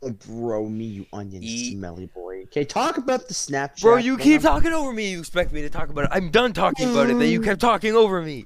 [0.27, 1.71] bro, me, you onion Eat.
[1.73, 2.26] smelly boy.
[2.47, 3.81] Okay, talk about the Snapchat.
[3.81, 5.11] Bro, you keep talking over me.
[5.11, 6.11] You expect me to talk about it?
[6.13, 7.19] I'm done talking about it.
[7.19, 8.45] Then you kept talking over me.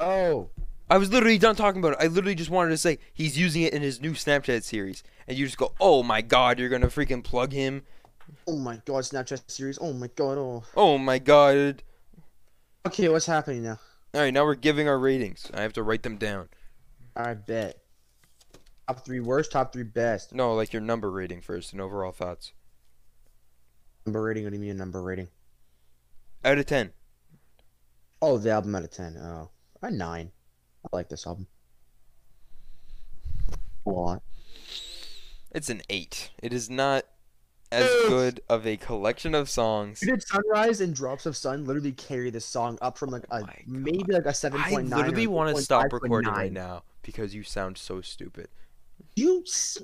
[0.00, 0.50] Oh,
[0.88, 1.98] I was literally done talking about it.
[2.00, 5.38] I literally just wanted to say he's using it in his new Snapchat series, and
[5.38, 7.82] you just go, "Oh my God, you're gonna freaking plug him."
[8.46, 9.78] oh my God, Snapchat series.
[9.80, 10.38] Oh my God.
[10.38, 10.64] Oh.
[10.76, 11.82] Oh my god.
[12.86, 13.78] Okay, what's happening now?
[14.14, 15.50] Alright, now we're giving our ratings.
[15.54, 16.48] I have to write them down.
[17.14, 17.78] I bet.
[18.88, 20.34] Top three worst, top three best.
[20.34, 22.52] No, like your number rating first and overall thoughts.
[24.10, 24.42] Number rating.
[24.42, 25.28] What do you mean number rating?
[26.44, 26.90] Out of 10.
[28.20, 29.16] Oh, the album out of ten.
[29.16, 29.50] Oh,
[29.82, 30.32] a nine.
[30.84, 31.46] I like this album.
[33.86, 34.22] A lot.
[35.52, 36.30] It's an eight.
[36.42, 37.04] It is not
[37.70, 40.00] as good of a collection of songs.
[40.00, 43.40] Did Sunrise and Drops of Sun literally carry this song up from like Oh a
[43.42, 43.56] my God.
[43.68, 47.44] maybe like a seven I point literally want to stop recording right now because you
[47.44, 48.48] sound so stupid.
[49.14, 49.42] You.
[49.46, 49.78] s-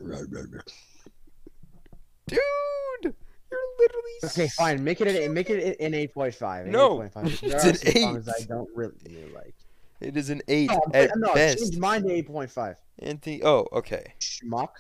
[2.27, 3.15] Dude,
[3.51, 4.83] you're literally Okay, fine.
[4.83, 6.67] Make it an, make it an eight point five.
[6.67, 8.35] No, There it's an some songs eight.
[8.43, 9.55] I don't really, really like.
[10.01, 11.59] It is an eight oh, No, at no, best.
[11.59, 12.77] change mine to eight point five.
[12.99, 14.15] Anthony, oh, okay.
[14.21, 14.71] Schmuck.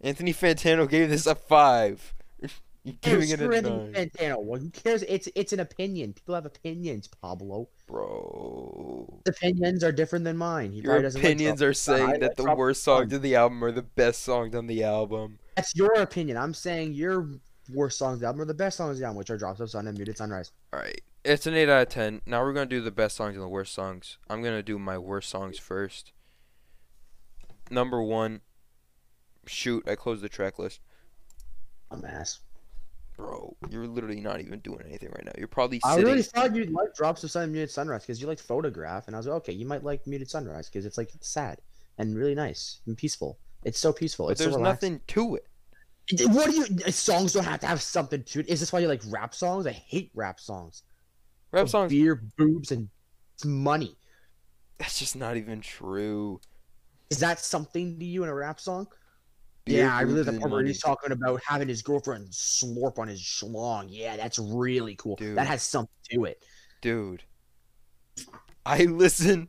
[0.00, 2.14] Anthony Fantano gave this a five.
[2.84, 4.42] You're giving it screw a Anthony nine, Fantano.
[4.44, 5.02] Well, who cares?
[5.08, 6.12] It's it's an opinion.
[6.12, 7.68] People have opinions, Pablo.
[7.86, 9.22] bro.
[9.26, 10.72] His opinions are different than mine.
[10.72, 12.82] He Your probably doesn't like opinions are of I saying like that the Drops worst
[12.84, 13.02] Sun.
[13.02, 15.38] songs on the album are the best songs on the album.
[15.58, 16.36] That's your opinion.
[16.36, 17.28] I'm saying your
[17.74, 19.58] worst songs of the album are the best songs of the album, which are Drops
[19.58, 20.52] of Sun and Muted Sunrise.
[20.72, 22.22] All right, it's an eight out of ten.
[22.26, 24.18] Now we're gonna do the best songs and the worst songs.
[24.30, 26.12] I'm gonna do my worst songs first.
[27.72, 28.42] Number one.
[29.46, 30.80] Shoot, I closed the track list.
[31.90, 32.38] I'm ass.
[33.16, 35.32] Bro, you're literally not even doing anything right now.
[35.36, 36.06] You're probably sitting.
[36.06, 39.08] I really thought you'd like Drops of Sun and Muted Sunrise because you like Photograph,
[39.08, 41.58] and I was like, okay, you might like Muted Sunrise because it's like sad
[41.98, 43.40] and really nice and peaceful.
[43.64, 44.26] It's so peaceful.
[44.26, 45.47] but It's there's so nothing to it.
[46.26, 46.66] What do you?
[46.86, 48.48] Uh, songs don't have to have something to it.
[48.48, 49.66] Is this why you like rap songs?
[49.66, 50.82] I hate rap songs.
[51.52, 51.90] Rap Of songs.
[51.90, 52.88] beer, boobs, and
[53.44, 53.96] money.
[54.78, 56.40] That's just not even true.
[57.10, 58.86] Is that something to you in a rap song?
[59.64, 63.08] Beer, yeah, I really the part where he's talking about having his girlfriend slurp on
[63.08, 63.86] his schlong.
[63.88, 65.16] Yeah, that's really cool.
[65.16, 65.36] Dude.
[65.36, 66.42] That has something to it.
[66.80, 67.24] Dude,
[68.64, 69.48] I listen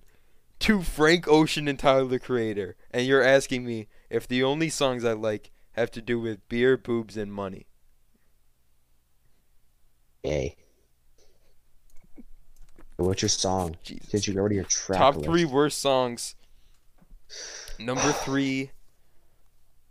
[0.60, 5.06] to Frank Ocean and Tyler the Creator, and you're asking me if the only songs
[5.06, 7.68] I like have to do with beer, boobs, and money.
[10.24, 10.56] Hey.
[12.98, 13.78] What's your song?
[13.84, 14.10] Jesus.
[14.10, 15.26] Did you go to your track Top list?
[15.26, 16.36] three worst songs.
[17.80, 18.72] Number three,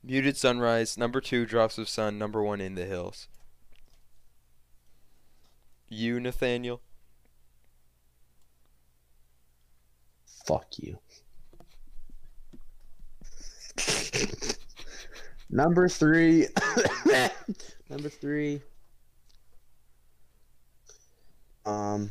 [0.02, 0.98] Muted Sunrise.
[0.98, 2.18] Number two, Drops of Sun.
[2.18, 3.28] Number one, In the Hills.
[5.88, 6.82] You, Nathaniel?
[10.46, 10.98] Fuck you.
[15.50, 16.46] Number three.
[17.90, 18.60] Number three.
[21.64, 22.10] Um.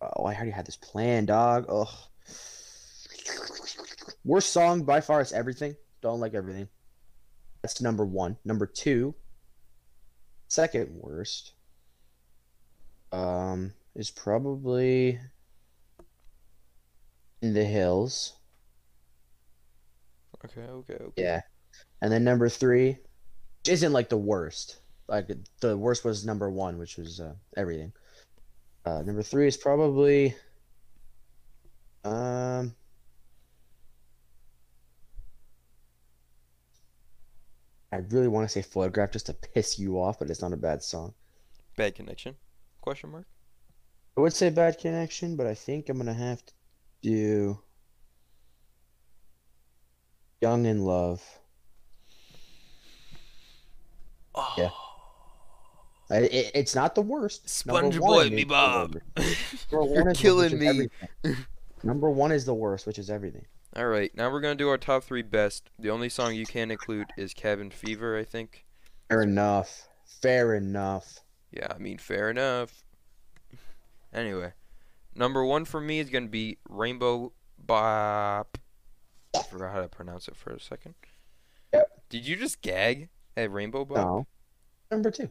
[0.00, 1.66] Oh, I already had this plan, dog.
[1.68, 1.88] Ugh.
[4.24, 5.76] Worst song by far is everything.
[6.00, 6.68] Don't like everything.
[7.62, 8.36] That's number one.
[8.44, 9.14] Number two.
[10.48, 11.52] Second worst.
[13.12, 15.18] Um, is probably
[17.40, 18.34] in the hills.
[20.46, 21.22] Okay, okay, okay.
[21.22, 21.40] Yeah.
[22.00, 22.98] And then number three,
[23.60, 24.78] which isn't like the worst.
[25.08, 25.30] Like
[25.60, 27.92] the worst was number one, which was uh, everything.
[28.84, 30.34] Uh, number three is probably
[32.04, 32.74] um
[37.92, 40.56] I really want to say photograph just to piss you off, but it's not a
[40.56, 41.14] bad song.
[41.76, 42.36] Bad connection?
[42.80, 43.26] Question mark?
[44.16, 46.52] I would say bad connection, but I think I'm gonna have to
[47.02, 47.58] do
[50.40, 51.22] Young in Love.
[54.34, 54.54] Oh.
[54.58, 54.70] Yeah.
[56.10, 57.66] I, it, it's not the worst.
[57.66, 58.96] Number Sponge one me bob.
[59.70, 60.88] You're killing me.
[61.82, 63.44] Number one is the worst, which is everything.
[63.76, 65.70] All right, now we're gonna do our top three best.
[65.78, 68.64] The only song you can include is "Cabin Fever," I think.
[69.08, 69.88] Fair enough.
[70.04, 71.20] Fair enough.
[71.50, 72.82] Yeah, I mean, fair enough.
[74.14, 74.50] Anyway,
[75.14, 78.56] number one for me is gonna be "Rainbow Bop."
[79.38, 80.94] I forgot how to pronounce it for a second.
[81.72, 81.90] Yep.
[82.08, 83.98] Did you just gag at Rainbow Bop?
[83.98, 84.26] No.
[84.90, 85.30] Number two.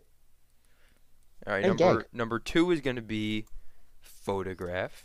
[1.48, 2.06] All right, number gag.
[2.12, 3.46] number two is gonna be
[4.00, 5.04] "Photograph."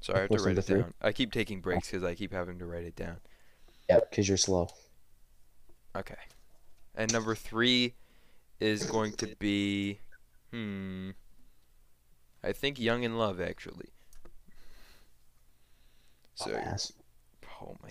[0.00, 0.80] Sorry, I have to write it three?
[0.80, 0.94] down.
[1.02, 3.18] I keep taking breaks because I keep having to write it down.
[3.90, 4.68] Yep, because you're slow.
[5.96, 6.14] Okay.
[6.94, 7.94] And number three
[8.60, 9.98] is going to be,
[10.52, 11.10] hmm,
[12.42, 13.88] I think Young in Love actually.
[16.38, 16.92] So, Dumbass.
[17.60, 17.88] oh my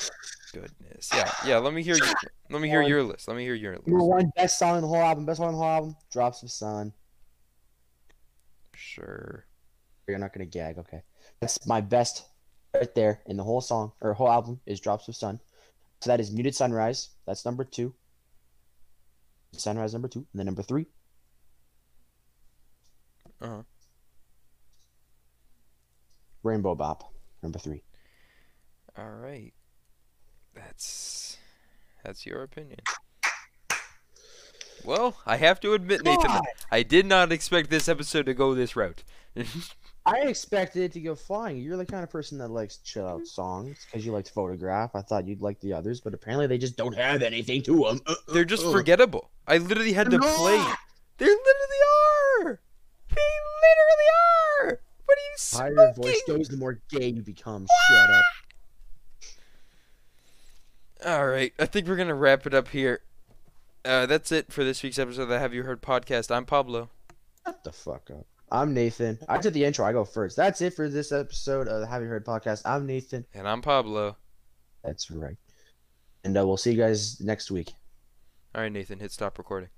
[0.53, 1.57] goodness, yeah, yeah.
[1.57, 2.13] Let me hear, you,
[2.49, 3.27] let me hear your list.
[3.27, 3.89] Let me hear your list.
[3.89, 5.25] Number one, best song in the whole album.
[5.25, 5.95] Best song in the whole album.
[6.13, 6.93] Drops of Sun.
[8.73, 9.45] Sure.
[10.07, 11.01] You're not gonna gag, okay?
[11.41, 12.23] That's my best
[12.73, 15.41] right there in the whole song or whole album is Drops of Sun.
[15.99, 17.09] So that is Muted Sunrise.
[17.25, 17.93] That's number two.
[19.51, 20.85] Sunrise number two, and then number three.
[23.41, 23.63] Uh-huh.
[26.43, 27.11] Rainbow Bop,
[27.43, 27.83] number three.
[28.97, 29.53] All right.
[30.55, 31.37] That's
[32.03, 32.79] that's your opinion.
[34.83, 36.39] Well, I have to admit, Nathan,
[36.71, 39.03] I did not expect this episode to go this route.
[40.05, 41.57] I expected it to go flying.
[41.57, 43.25] You're the kind of person that likes chill out mm-hmm.
[43.25, 44.95] songs because you like to photograph.
[44.95, 47.99] I thought you'd like the others, but apparently they just don't have anything to them.
[48.07, 48.71] Uh, uh, They're just uh.
[48.71, 49.29] forgettable.
[49.45, 50.63] I literally had to play.
[51.17, 51.83] They literally
[52.39, 52.61] are.
[53.09, 53.29] They
[53.65, 54.07] literally
[54.61, 54.79] are.
[55.05, 56.03] What are you The higher smoking?
[56.03, 57.67] your voice goes, the more gay you become.
[57.89, 58.23] Shut up.
[61.05, 63.01] All right, I think we're gonna wrap it up here.
[63.85, 66.35] Uh, that's it for this week's episode of the Have You Heard podcast.
[66.35, 66.89] I'm Pablo.
[67.45, 68.25] Shut the fuck up.
[68.51, 69.19] I'm Nathan.
[69.29, 69.85] I did the intro.
[69.85, 70.35] I go first.
[70.35, 72.63] That's it for this episode of the Have You Heard podcast.
[72.65, 73.25] I'm Nathan.
[73.33, 74.17] And I'm Pablo.
[74.83, 75.37] That's right.
[76.23, 77.73] And uh, we'll see you guys next week.
[78.55, 79.69] All right, Nathan, hit stop recording.